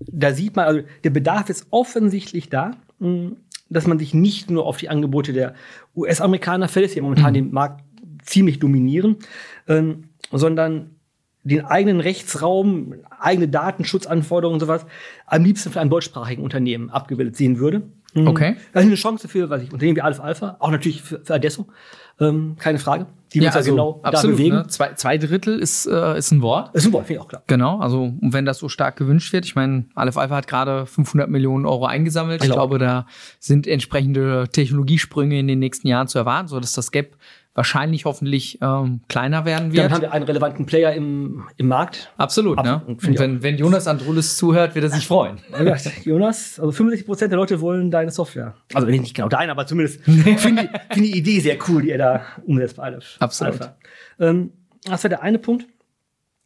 da 0.00 0.32
sieht 0.32 0.56
man, 0.56 0.66
also 0.66 0.80
der 1.04 1.10
Bedarf 1.10 1.48
ist 1.50 1.66
offensichtlich 1.70 2.48
da, 2.48 2.76
mh, 2.98 3.32
dass 3.68 3.86
man 3.86 3.98
sich 3.98 4.14
nicht 4.14 4.50
nur 4.50 4.64
auf 4.66 4.76
die 4.76 4.88
Angebote 4.88 5.32
der 5.32 5.54
US-Amerikaner 5.96 6.68
verlässt, 6.68 6.94
die 6.94 7.00
momentan 7.00 7.34
den 7.34 7.50
Markt 7.50 7.82
ziemlich 8.22 8.58
dominieren, 8.58 9.16
ähm, 9.68 10.04
sondern 10.30 10.90
den 11.42 11.64
eigenen 11.64 12.00
Rechtsraum, 12.00 12.94
eigene 13.20 13.48
Datenschutzanforderungen 13.48 14.54
und 14.54 14.60
sowas 14.60 14.84
am 15.26 15.44
liebsten 15.44 15.70
für 15.70 15.80
einem 15.80 15.90
deutschsprachigen 15.90 16.42
Unternehmen 16.42 16.90
abgebildet 16.90 17.36
sehen 17.36 17.58
würde. 17.58 17.82
Mhm. 18.16 18.26
Okay. 18.28 18.56
Das 18.72 18.82
ist 18.82 18.86
eine 18.88 18.96
Chance 18.96 19.28
für, 19.28 19.48
weiß 19.50 19.62
ich, 19.62 19.72
Unternehmen 19.72 19.96
wie 19.96 20.00
Alpha 20.02 20.22
Alpha, 20.22 20.56
auch 20.58 20.70
natürlich 20.70 21.02
für, 21.02 21.20
für 21.22 21.34
Adesso, 21.34 21.66
ähm, 22.18 22.56
keine 22.58 22.78
Frage. 22.78 23.06
Die 23.34 23.40
uns 23.44 23.54
ja 23.54 23.60
genau 23.60 24.00
da 24.04 24.22
bewegen. 24.22 24.54
Ne? 24.56 24.66
Zwei, 24.68 24.94
zwei 24.94 25.18
Drittel 25.18 25.58
ist, 25.58 25.84
äh, 25.86 26.16
ist 26.16 26.30
ein 26.30 26.40
Wort. 26.42 26.74
Ist 26.74 26.86
ein 26.86 26.92
Wort, 26.92 27.06
finde 27.06 27.18
ich 27.20 27.24
auch 27.24 27.28
klar. 27.28 27.42
Genau, 27.48 27.80
also 27.80 28.04
und 28.04 28.32
wenn 28.32 28.44
das 28.46 28.58
so 28.58 28.68
stark 28.68 28.96
gewünscht 28.96 29.32
wird, 29.32 29.44
ich 29.44 29.54
meine, 29.56 29.84
Aleph 29.94 30.16
Alpha 30.16 30.36
hat 30.36 30.46
gerade 30.46 30.86
500 30.86 31.28
Millionen 31.28 31.66
Euro 31.66 31.86
eingesammelt. 31.86 32.40
Ich 32.42 32.48
Genau. 32.48 32.54
glaube, 32.54 32.78
da 32.78 33.06
sind 33.40 33.66
entsprechende 33.66 34.48
Technologiesprünge 34.50 35.38
in 35.38 35.48
den 35.48 35.58
nächsten 35.58 35.88
Jahren 35.88 36.06
zu 36.08 36.18
erwarten, 36.18 36.48
so 36.48 36.60
dass 36.60 36.72
das 36.72 36.92
Gap 36.92 37.16
wahrscheinlich 37.56 38.04
hoffentlich 38.04 38.58
ähm, 38.60 39.00
kleiner 39.08 39.44
werden 39.44 39.72
wird. 39.72 39.86
Dann 39.86 39.92
haben 39.92 40.02
wir 40.02 40.12
einen 40.12 40.24
relevanten 40.24 40.66
Player 40.66 40.92
im, 40.92 41.48
im 41.56 41.68
Markt. 41.68 42.12
Absolut, 42.18 42.62
ne? 42.62 42.74
Absolut, 42.74 43.04
Und 43.08 43.18
wenn, 43.18 43.42
wenn 43.42 43.56
Jonas 43.56 43.88
Andrulis 43.88 44.36
zuhört, 44.36 44.74
wird 44.74 44.84
er 44.84 44.90
sich 44.90 45.06
freuen. 45.06 45.38
Jonas, 46.04 46.60
also 46.60 46.70
65 46.70 47.06
Prozent 47.06 47.32
der 47.32 47.38
Leute 47.38 47.60
wollen 47.60 47.90
deine 47.90 48.10
Software. 48.10 48.54
Also 48.74 48.86
nicht 48.86 49.14
genau 49.14 49.28
deine, 49.28 49.50
aber 49.50 49.66
zumindest 49.66 50.02
finde 50.04 50.30
ich 50.30 50.40
finde 50.40 50.68
die 50.94 51.16
Idee 51.16 51.40
sehr 51.40 51.56
cool, 51.68 51.82
die 51.82 51.90
er 51.90 51.98
da 51.98 52.22
umsetzt 52.44 52.76
bei 52.76 52.84
Aleph. 52.84 53.16
Absolut. 53.18 53.54
Alpha. 53.54 53.76
Ähm, 54.20 54.52
das 54.84 55.02
war 55.02 55.08
der 55.08 55.22
eine 55.22 55.38
Punkt. 55.38 55.66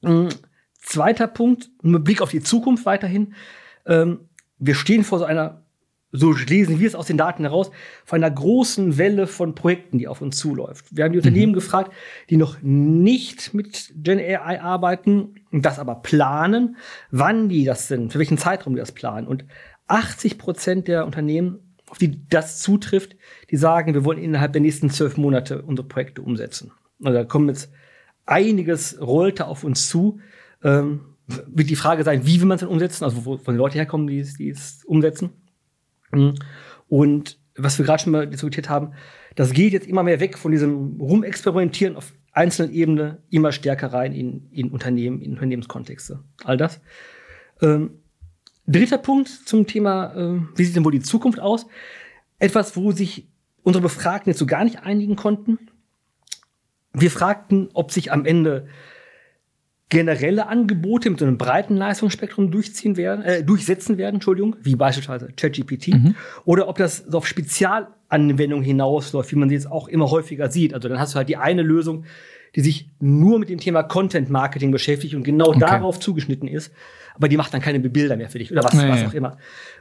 Ähm, 0.05 0.29
zweiter 0.81 1.27
Punkt, 1.27 1.71
mit 1.83 2.05
Blick 2.05 2.23
auf 2.23 2.31
die 2.31 2.41
Zukunft 2.41 2.87
weiterhin. 2.87 3.35
Ähm, 3.85 4.29
wir 4.59 4.77
stehen 4.77 5.03
vor 5.03 5.19
so 5.19 5.25
einer, 5.25 5.63
so 6.13 6.33
lesen 6.33 6.81
wir 6.81 6.89
es 6.89 6.95
aus 6.95 7.07
den 7.07 7.17
Daten 7.17 7.45
heraus, 7.45 7.71
vor 8.05 8.17
einer 8.17 8.31
großen 8.31 8.99
Welle 8.99 9.27
von 9.27 9.55
Projekten, 9.55 9.99
die 9.99 10.09
auf 10.09 10.21
uns 10.21 10.37
zuläuft. 10.37 10.87
Wir 10.91 11.05
haben 11.05 11.13
die 11.13 11.19
Unternehmen 11.19 11.53
gefragt, 11.53 11.93
die 12.31 12.37
noch 12.37 12.61
nicht 12.63 13.55
mit 13.55 13.93
Gen 13.97 14.19
AI 14.19 14.61
arbeiten, 14.61 15.37
das 15.53 15.79
aber 15.79 15.97
planen, 15.97 16.77
wann 17.11 17.49
die 17.49 17.65
das 17.65 17.89
sind, 17.89 18.13
für 18.13 18.19
welchen 18.19 18.39
Zeitraum 18.39 18.75
die 18.75 18.81
das 18.81 18.93
planen. 18.93 19.27
Und 19.27 19.45
80 19.87 20.39
Prozent 20.39 20.89
der 20.89 21.07
Unternehmen, 21.07 21.77
auf 21.89 21.99
die 21.99 22.27
das 22.29 22.61
zutrifft, 22.61 23.17
die 23.51 23.57
sagen, 23.57 23.95
wir 23.95 24.05
wollen 24.05 24.19
innerhalb 24.19 24.53
der 24.53 24.63
nächsten 24.63 24.91
zwölf 24.91 25.17
Monate 25.17 25.63
unsere 25.63 25.87
Projekte 25.87 26.23
umsetzen. 26.23 26.73
Also 27.03 27.19
da 27.19 27.25
kommen 27.25 27.49
jetzt 27.49 27.71
einiges 28.27 29.01
rollte 29.01 29.47
auf 29.47 29.65
uns 29.65 29.89
zu. 29.89 30.21
Ähm, 30.63 31.01
wird 31.27 31.71
die 31.71 31.77
Frage 31.77 32.03
sein, 32.05 32.27
wie 32.27 32.41
will 32.41 32.47
man 32.47 32.57
es 32.57 32.61
denn 32.61 32.69
umsetzen? 32.69 33.05
Also 33.05 33.25
wo 33.25 33.37
von 33.37 33.55
den 33.55 33.59
Leuten 33.59 33.75
herkommen, 33.75 34.07
die 34.07 34.23
die 34.23 34.51
es 34.51 34.85
umsetzen. 34.85 35.31
Mhm. 36.13 36.35
Und 36.89 37.39
was 37.57 37.79
wir 37.79 37.87
gerade 37.87 38.03
schon 38.03 38.13
mal 38.13 38.27
diskutiert 38.27 38.69
haben, 38.69 38.93
das 39.37 39.53
geht 39.53 39.73
jetzt 39.73 39.87
immer 39.87 40.03
mehr 40.03 40.21
weg 40.21 40.39
von 40.39 40.53
diesem 40.53 41.01
Rumexperimentieren 41.01 41.97
auf 41.97 42.13
einzelnen 42.33 42.73
Ebene 42.73 43.23
immer 43.31 43.53
stärker 43.53 43.93
rein 43.93 44.13
in, 44.13 44.49
in 44.51 44.71
Unternehmen, 44.71 45.21
in 45.21 45.33
Unternehmenskontexte. 45.33 46.21
All 46.45 46.57
das. 46.57 46.81
Ähm, 47.61 47.91
dritter 48.67 48.99
Punkt 48.99 49.29
zum 49.29 49.67
Thema, 49.67 50.15
äh, 50.15 50.41
wie 50.57 50.65
sieht 50.65 50.77
denn 50.77 50.85
wohl 50.85 50.93
die 50.93 51.01
Zukunft 51.01 51.41
aus? 51.41 51.67
Etwas, 52.39 52.77
wo 52.77 52.93
sich 52.93 53.29
unsere 53.63 53.83
Befragten 53.83 54.31
jetzt 54.31 54.39
so 54.39 54.47
gar 54.47 54.65
nicht 54.65 54.81
einigen 54.81 55.17
konnten. 55.17 55.59
Wir 56.93 57.11
fragten, 57.11 57.69
ob 57.75 57.93
sich 57.93 58.13
am 58.13 58.25
Ende 58.25 58.69
generelle 59.91 60.47
Angebote 60.47 61.11
mit 61.11 61.19
so 61.19 61.27
einem 61.27 61.37
breiten 61.37 61.77
Leistungsspektrum 61.77 62.51
durchziehen 62.51 62.97
werden, 62.97 63.25
äh, 63.25 63.45
durchsetzen 63.45 63.99
werden, 63.99 64.17
Entschuldigung, 64.17 64.57
wie 64.63 64.77
beispielsweise 64.77 65.29
ChatGPT, 65.37 65.89
mhm. 65.89 66.15
oder 66.45 66.69
ob 66.69 66.79
das 66.79 66.99
so 66.99 67.19
auf 67.19 67.27
Spezialanwendungen 67.27 68.65
hinausläuft, 68.65 69.33
wie 69.33 69.37
man 69.37 69.49
sie 69.49 69.57
jetzt 69.57 69.71
auch 69.71 69.89
immer 69.89 70.11
häufiger 70.11 70.49
sieht. 70.49 70.75
Also 70.75 70.89
dann 70.89 70.99
hast 70.99 71.15
du 71.15 71.17
halt 71.19 71.29
die 71.29 71.37
eine 71.37 71.63
Lösung, 71.63 72.05
die 72.57 72.61
sich 72.61 72.91
nur 73.01 73.39
mit 73.39 73.49
dem 73.49 73.59
Thema 73.59 73.83
Content 73.83 74.31
Marketing 74.31 74.71
beschäftigt 74.71 75.15
und 75.15 75.23
genau 75.23 75.49
okay. 75.49 75.61
darauf 75.61 76.01
zugeschnitten 76.01 76.49
ist, 76.49 76.73
aber 77.15 77.29
die 77.29 77.37
macht 77.37 77.53
dann 77.53 77.61
keine 77.61 77.81
Bilder 77.81 78.17
mehr 78.17 78.31
für 78.31 78.39
dich 78.39 78.51
oder 78.51 78.65
was, 78.65 78.73
nee, 78.75 78.89
was 78.89 79.05
auch 79.05 79.15
immer. 79.15 79.37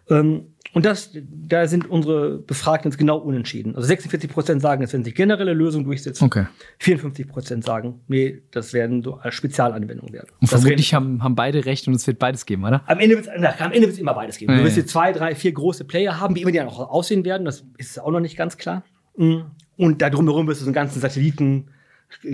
Ähm, 0.10 0.48
und 0.74 0.86
das, 0.86 1.12
da 1.14 1.68
sind 1.68 1.90
unsere 1.90 2.38
Befragten 2.38 2.92
jetzt 2.92 2.98
genau 2.98 3.18
unentschieden. 3.18 3.76
Also 3.76 3.88
46 3.88 4.30
Prozent 4.30 4.62
sagen, 4.62 4.84
es 4.84 4.94
werden 4.94 5.04
sich 5.04 5.16
generelle 5.16 5.54
Lösungen 5.54 5.86
durchsetzen. 5.86 6.26
Okay. 6.26 6.46
54 6.78 7.28
Prozent 7.28 7.64
sagen, 7.64 8.02
nee, 8.08 8.44
das 8.52 8.74
werden 8.74 9.02
so 9.02 9.16
als 9.16 9.34
Spezialanwendungen 9.34 10.14
werden. 10.14 10.28
Und 10.40 10.48
vermutlich 10.48 10.94
haben, 10.94 11.24
haben 11.24 11.36
beide 11.36 11.66
recht 11.66 11.88
und 11.88 11.96
es 11.96 12.06
wird 12.06 12.20
beides 12.20 12.46
geben, 12.46 12.66
oder? 12.66 12.84
Am 12.86 13.00
Ende 13.00 13.16
wird 13.18 13.28
es 13.28 13.98
immer 13.98 14.14
beides 14.14 14.38
geben. 14.38 14.52
Ja, 14.52 14.60
du 14.60 14.66
wirst 14.66 14.76
hier 14.76 14.86
zwei, 14.86 15.12
drei, 15.12 15.34
vier 15.34 15.54
große 15.54 15.86
Player 15.86 16.20
haben, 16.20 16.36
wie 16.36 16.42
immer 16.42 16.52
die 16.52 16.60
dann 16.60 16.68
auch 16.68 16.80
aussehen 16.92 17.26
werden. 17.26 17.46
Das 17.46 17.64
ist 17.78 18.00
auch 18.00 18.12
noch 18.12 18.20
nicht 18.20 18.38
ganz 18.38 18.58
klar. 18.58 18.84
Mm. 19.18 19.42
Und 19.78 20.02
da 20.02 20.10
drumherum 20.10 20.46
wirst 20.48 20.62
du 20.62 20.66
so 20.66 20.70
einen 20.70 20.76
ganzen 20.76 21.00
Satelliten, 21.00 21.70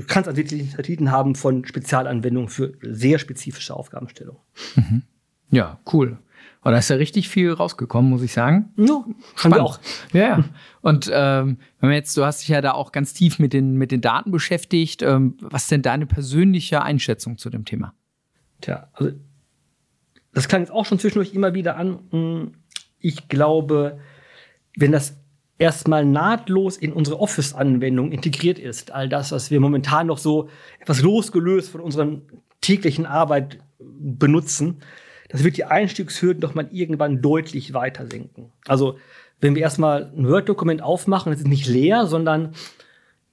kannst 0.07 0.27
Satelliten 0.27 1.11
haben 1.11 1.35
von 1.35 1.65
Spezialanwendungen 1.65 2.49
für 2.49 2.73
sehr 2.81 3.19
spezifische 3.19 3.75
Aufgabenstellungen. 3.75 4.41
Mhm. 4.75 5.03
Ja, 5.51 5.79
cool. 5.93 6.17
Und 6.65 6.71
da 6.71 6.79
ist 6.79 6.89
ja 6.89 6.95
richtig 6.95 7.29
viel 7.29 7.51
rausgekommen, 7.51 8.09
muss 8.09 8.23
ich 8.23 8.33
sagen. 8.33 8.73
Ja, 8.75 9.05
Spannend. 9.35 9.59
auch. 9.59 9.79
Ja, 10.13 10.21
ja. 10.21 10.43
Und 10.81 11.11
ähm, 11.13 11.59
wenn 11.79 11.89
wir 11.89 11.95
jetzt, 11.95 12.17
du 12.17 12.25
hast 12.25 12.41
dich 12.41 12.47
ja 12.47 12.61
da 12.61 12.71
auch 12.71 12.91
ganz 12.91 13.13
tief 13.13 13.38
mit 13.38 13.53
den, 13.53 13.75
mit 13.75 13.91
den 13.91 14.01
Daten 14.01 14.31
beschäftigt. 14.31 15.03
Ähm, 15.03 15.38
was 15.41 15.63
ist 15.63 15.71
denn 15.71 15.83
deine 15.83 16.07
persönliche 16.07 16.81
Einschätzung 16.81 17.38
zu 17.38 17.51
dem 17.51 17.65
Thema? 17.65 17.93
Tja, 18.61 18.89
also 18.93 19.11
das 20.33 20.47
klang 20.47 20.61
jetzt 20.61 20.71
auch 20.71 20.85
schon 20.85 20.97
zwischendurch 20.97 21.35
immer 21.35 21.53
wieder 21.53 21.77
an. 21.77 21.99
Hm, 22.09 22.51
ich 22.99 23.27
glaube, 23.27 23.99
wenn 24.75 24.91
das 24.91 25.17
erstmal 25.57 26.05
nahtlos 26.05 26.77
in 26.77 26.93
unsere 26.93 27.19
Office-Anwendung 27.19 28.11
integriert 28.11 28.59
ist, 28.59 28.91
all 28.91 29.07
das, 29.07 29.31
was 29.31 29.51
wir 29.51 29.59
momentan 29.59 30.07
noch 30.07 30.17
so 30.17 30.49
etwas 30.79 31.01
losgelöst 31.01 31.69
von 31.69 31.81
unserer 31.81 32.19
täglichen 32.61 33.05
Arbeit 33.05 33.59
benutzen, 33.79 34.81
das 35.29 35.43
wird 35.43 35.57
die 35.57 35.65
Einstiegshürden 35.65 36.41
doch 36.41 36.55
mal 36.55 36.67
irgendwann 36.71 37.21
deutlich 37.21 37.73
weiter 37.73 38.07
senken. 38.07 38.51
Also, 38.67 38.97
wenn 39.41 39.55
wir 39.55 39.63
erstmal 39.63 40.11
ein 40.15 40.27
Word-Dokument 40.27 40.81
aufmachen, 40.81 41.31
das 41.31 41.41
ist 41.41 41.47
nicht 41.47 41.67
leer, 41.67 42.05
sondern 42.07 42.53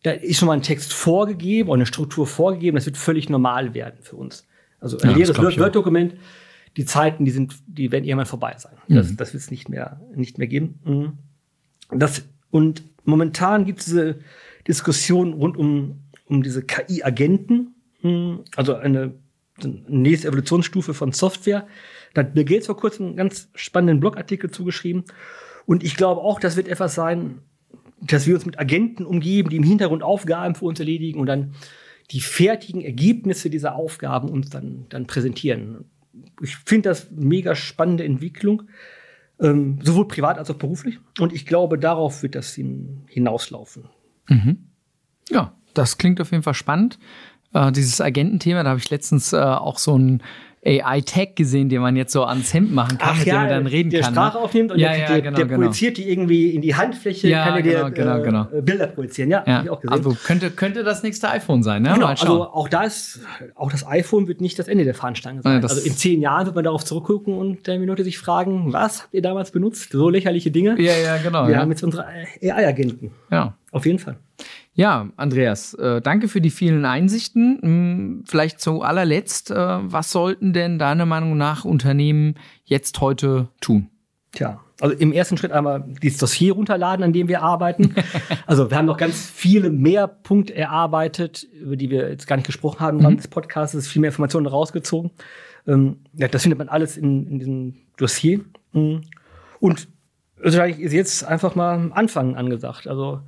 da 0.03 0.11
ist 0.11 0.39
schon 0.39 0.47
mal 0.47 0.55
ein 0.55 0.63
Text 0.63 0.93
vorgegeben 0.93 1.69
oder 1.69 1.77
eine 1.77 1.87
Struktur 1.87 2.27
vorgegeben, 2.27 2.77
das 2.77 2.87
wird 2.87 2.97
völlig 2.97 3.29
normal 3.29 3.75
werden 3.75 3.99
für 4.01 4.17
uns. 4.17 4.47
Also 4.81 4.99
ein 4.99 5.11
ja, 5.11 5.17
leeres 5.17 5.39
Word-Dokument, 5.39 6.15
die 6.77 6.85
Zeiten, 6.85 7.25
die 7.25 7.31
sind, 7.31 7.55
die 7.67 7.93
werden 7.93 8.05
irgendwann 8.05 8.27
vorbei 8.27 8.55
sein. 8.59 8.73
Mhm. 8.89 8.97
Das, 8.97 9.17
das 9.17 9.33
wird 9.33 9.43
es 9.43 9.51
nicht 9.51 9.69
mehr, 9.69 10.01
nicht 10.15 10.39
mehr 10.39 10.49
geben. 10.49 10.81
Mhm. 10.85 11.13
Das, 11.95 12.25
und 12.51 12.83
momentan 13.05 13.65
gibt 13.65 13.81
es 13.81 13.87
diese 13.87 14.21
Diskussion 14.67 15.33
rund 15.35 15.57
um, 15.57 16.01
um 16.27 16.43
diese 16.43 16.63
KI-Agenten, 16.63 17.75
mhm. 18.03 18.45
also 18.57 18.75
eine 18.75 19.15
nächste 19.89 20.29
Evolutionsstufe 20.29 20.95
von 20.95 21.13
Software. 21.13 21.67
Da 22.15 22.23
hat 22.23 22.35
Bill 22.35 22.45
Gates 22.45 22.67
vor 22.67 22.77
kurzem 22.77 23.07
einen 23.07 23.17
ganz 23.17 23.49
spannenden 23.55 24.01
Blogartikel 24.01 24.51
zugeschrieben. 24.51 25.05
Und 25.67 25.85
ich 25.85 25.97
glaube 25.97 26.21
auch, 26.21 26.41
das 26.41 26.57
wird 26.57 26.69
etwas 26.69 26.95
sein, 26.95 27.39
dass 28.01 28.27
wir 28.27 28.35
uns 28.35 28.47
mit 28.47 28.59
Agenten 28.59 29.05
umgeben, 29.05 29.51
die 29.51 29.57
im 29.57 29.63
Hintergrund 29.63 30.03
Aufgaben 30.03 30.55
für 30.55 30.65
uns 30.65 30.81
erledigen 30.81 31.21
und 31.21 31.27
dann 31.27 31.55
die 32.11 32.21
fertigen 32.21 32.83
Ergebnisse 32.83 33.49
dieser 33.49 33.77
Aufgaben 33.77 34.29
uns 34.29 34.51
dann, 34.51 34.87
dann 34.89 35.07
präsentieren. 35.07 35.85
Ich 36.43 36.57
finde 36.57 36.89
das 36.91 37.11
mega 37.11 37.55
spannende 37.55 38.05
Entwicklung, 38.05 38.65
ähm, 39.43 39.79
sowohl 39.83 40.09
privat 40.09 40.39
als 40.39 40.51
auch 40.51 40.57
beruflich. 40.57 40.99
Und 41.19 41.33
ich 41.33 41.45
glaube, 41.45 41.79
darauf 41.79 42.23
wird 42.23 42.35
das 42.35 42.55
hinauslaufen. 42.55 43.85
Mhm. 44.29 44.69
Ja, 45.29 45.53
das 45.75 45.99
klingt 45.99 46.21
auf 46.21 46.31
jeden 46.31 46.43
Fall 46.43 46.55
spannend. 46.55 46.99
Äh, 47.53 47.73
dieses 47.73 48.01
Agententhema, 48.01 48.63
da 48.63 48.71
habe 48.71 48.79
ich 48.79 48.91
letztens 48.91 49.33
äh, 49.33 49.37
auch 49.37 49.79
so 49.79 49.99
ein 49.99 50.23
AI-Tag 50.65 51.35
gesehen, 51.35 51.69
den 51.69 51.83
man 51.83 51.97
jetzt 51.97 52.13
so 52.13 52.23
ans 52.25 52.55
Hemd 52.55 52.73
machen 52.73 52.97
kann, 52.97 53.11
Ach 53.13 53.19
mit 53.19 53.27
ja, 53.27 53.35
dem 53.35 53.41
man 53.41 53.49
dann 53.49 53.67
reden 53.67 53.91
der 53.91 54.03
kann. 54.03 54.15
Der 54.15 54.21
Sprache 54.21 54.39
ne? 54.39 54.45
aufnimmt 54.45 54.71
und 54.71 54.79
ja, 54.79 54.91
der, 54.91 54.99
ja, 54.99 55.07
der, 55.09 55.23
genau, 55.23 55.37
der 55.37 55.47
genau. 55.47 55.59
projiziert 55.59 55.97
die 55.97 56.09
irgendwie 56.09 56.51
in 56.51 56.63
die 56.63 56.75
Handfläche, 56.77 57.29
ja, 57.29 57.45
kann 57.45 57.57
er 57.57 57.63
genau, 57.63 57.89
dir 57.89 57.91
genau, 57.91 58.23
genau. 58.23 58.49
Äh, 58.57 58.63
Bilder 58.63 58.87
projizieren. 58.87 59.31
Ja, 59.31 59.43
ja. 59.45 59.63
ich 59.65 59.71
auch 59.71 59.81
gesehen. 59.81 59.93
Also 59.93 60.17
könnte, 60.25 60.51
könnte 60.51 60.85
das 60.85 61.03
nächste 61.03 61.31
iPhone 61.31 61.65
sein, 61.65 61.83
ne? 61.83 61.95
Genau, 61.95 62.07
also 62.07 62.45
auch 62.45 62.69
das, 62.69 63.21
auch 63.57 63.73
das 63.73 63.85
iPhone 63.87 64.29
wird 64.29 64.41
nicht 64.41 64.57
das 64.59 64.69
Ende 64.69 64.85
der 64.85 64.95
Fahnenstange 64.95 65.43
sein. 65.43 65.63
also 65.63 65.81
in 65.81 65.97
zehn 65.97 66.21
Jahren 66.21 66.47
wird 66.47 66.55
man 66.55 66.65
darauf 66.65 66.85
zurückgucken 66.85 67.35
und 67.35 67.67
dann 67.67 67.81
Minute 67.81 68.05
sich 68.05 68.19
fragen, 68.19 68.73
was 68.73 69.03
habt 69.03 69.15
ihr 69.15 69.23
damals 69.23 69.51
benutzt? 69.51 69.91
So 69.91 70.09
lächerliche 70.11 70.53
Dinge. 70.53 70.81
Ja, 70.81 70.93
ja, 70.97 71.17
genau. 71.17 71.49
Wir 71.49 71.59
haben 71.59 71.71
jetzt 71.71 71.83
unsere 71.83 72.07
AI-Agenten. 72.41 73.11
Ja. 73.33 73.55
Auf 73.73 73.87
jeden 73.87 73.99
Fall. 73.99 74.17
Ja, 74.75 75.09
Andreas, 75.17 75.75
äh, 75.75 76.01
danke 76.01 76.29
für 76.29 76.41
die 76.41 76.51
vielen 76.51 76.87
Einsichten. 76.87 77.59
Hm, 77.61 78.25
vielleicht 78.27 78.61
zu 78.61 78.83
allerletzt, 78.83 79.51
äh, 79.51 79.55
was 79.57 80.11
sollten 80.11 80.55
denn 80.55 80.79
deiner 80.79 81.05
Meinung 81.05 81.37
nach 81.37 81.65
Unternehmen 81.65 82.37
jetzt 82.65 83.01
heute 83.01 83.49
tun? 83.61 83.89
Tja, 84.33 84.61
also 84.81 84.97
im 84.97 85.13
ersten 85.13 85.37
Schritt 85.37 85.53
einmal 85.53 85.85
dieses 86.03 86.19
Dossier 86.19 86.55
runterladen, 86.55 87.05
an 87.05 87.13
dem 87.13 87.29
wir 87.29 87.43
arbeiten. 87.43 87.95
also 88.47 88.71
wir 88.71 88.79
haben 88.79 88.87
noch 88.87 88.97
ganz 88.97 89.27
viele 89.27 89.69
mehr 89.69 90.09
Punkte 90.09 90.55
erarbeitet, 90.55 91.47
über 91.53 91.77
die 91.77 91.91
wir 91.91 92.09
jetzt 92.09 92.27
gar 92.27 92.37
nicht 92.37 92.47
gesprochen 92.47 92.81
haben 92.81 92.99
im 92.99 93.11
mhm. 93.11 93.17
des 93.19 93.29
Podcasts. 93.29 93.75
Es 93.75 93.85
ist 93.85 93.93
viel 93.93 94.01
mehr 94.01 94.09
Informationen 94.09 94.47
rausgezogen. 94.47 95.11
Ähm, 95.67 95.99
ja, 96.15 96.29
das 96.29 96.43
findet 96.43 96.59
man 96.59 96.71
alles 96.71 96.97
in, 96.97 97.27
in 97.27 97.39
diesem 97.39 97.75
Dossier. 97.99 98.41
Mhm. 98.73 99.03
Und 99.61 99.89
wahrscheinlich 100.43 100.81
ist 100.81 100.95
jetzt 100.95 101.25
einfach 101.25 101.55
mal 101.55 101.93
Anfangen 101.93 102.37
angesagt. 102.37 102.89
Also 102.89 103.21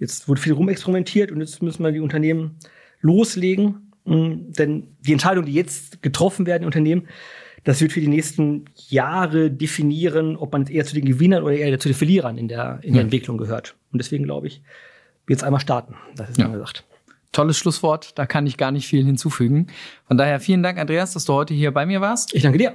Jetzt 0.00 0.28
wurde 0.28 0.40
viel 0.40 0.54
rumexperimentiert 0.54 1.30
und 1.30 1.40
jetzt 1.40 1.62
müssen 1.62 1.84
wir 1.84 1.92
die 1.92 2.00
Unternehmen 2.00 2.56
loslegen. 3.00 3.92
Mm, 4.04 4.50
denn 4.50 4.96
die 5.00 5.12
Entscheidungen, 5.12 5.46
die 5.46 5.52
jetzt 5.52 6.02
getroffen 6.02 6.46
werden 6.46 6.62
in 6.62 6.66
Unternehmen, 6.66 7.06
das 7.64 7.80
wird 7.82 7.92
für 7.92 8.00
die 8.00 8.08
nächsten 8.08 8.64
Jahre 8.88 9.50
definieren, 9.50 10.36
ob 10.36 10.52
man 10.52 10.66
eher 10.66 10.86
zu 10.86 10.94
den 10.94 11.04
Gewinnern 11.04 11.42
oder 11.42 11.54
eher 11.54 11.78
zu 11.78 11.88
den 11.88 11.94
Verlierern 11.94 12.38
in 12.38 12.48
der, 12.48 12.80
in 12.82 12.94
der 12.94 13.02
ja. 13.02 13.04
Entwicklung 13.04 13.36
gehört. 13.36 13.76
Und 13.92 13.98
deswegen 13.98 14.24
glaube 14.24 14.46
ich, 14.46 14.62
jetzt 15.28 15.44
einmal 15.44 15.60
starten. 15.60 15.94
Das 16.16 16.30
ist 16.30 16.38
ja. 16.38 16.48
gesagt. 16.48 16.84
Tolles 17.32 17.58
Schlusswort, 17.58 18.18
da 18.18 18.26
kann 18.26 18.46
ich 18.46 18.56
gar 18.56 18.72
nicht 18.72 18.88
viel 18.88 19.04
hinzufügen. 19.04 19.68
Von 20.08 20.16
daher 20.16 20.40
vielen 20.40 20.62
Dank, 20.62 20.78
Andreas, 20.78 21.12
dass 21.12 21.26
du 21.26 21.34
heute 21.34 21.54
hier 21.54 21.70
bei 21.70 21.86
mir 21.86 22.00
warst. 22.00 22.34
Ich 22.34 22.42
danke 22.42 22.58
dir. 22.58 22.74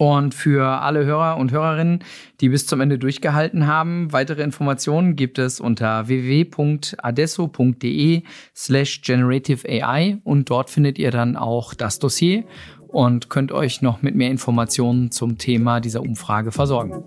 Und 0.00 0.34
für 0.34 0.64
alle 0.64 1.04
Hörer 1.04 1.36
und 1.36 1.52
Hörerinnen, 1.52 2.02
die 2.40 2.48
bis 2.48 2.66
zum 2.66 2.80
Ende 2.80 2.98
durchgehalten 2.98 3.66
haben, 3.66 4.14
weitere 4.14 4.42
Informationen 4.42 5.14
gibt 5.14 5.38
es 5.38 5.60
unter 5.60 6.08
www.adesso.de 6.08 8.22
slash 8.56 9.02
generative 9.02 9.68
AI 9.68 10.16
und 10.24 10.48
dort 10.48 10.70
findet 10.70 10.98
ihr 10.98 11.10
dann 11.10 11.36
auch 11.36 11.74
das 11.74 11.98
Dossier 11.98 12.44
und 12.88 13.28
könnt 13.28 13.52
euch 13.52 13.82
noch 13.82 14.00
mit 14.00 14.14
mehr 14.14 14.30
Informationen 14.30 15.10
zum 15.10 15.36
Thema 15.36 15.80
dieser 15.80 16.00
Umfrage 16.00 16.50
versorgen. 16.50 17.04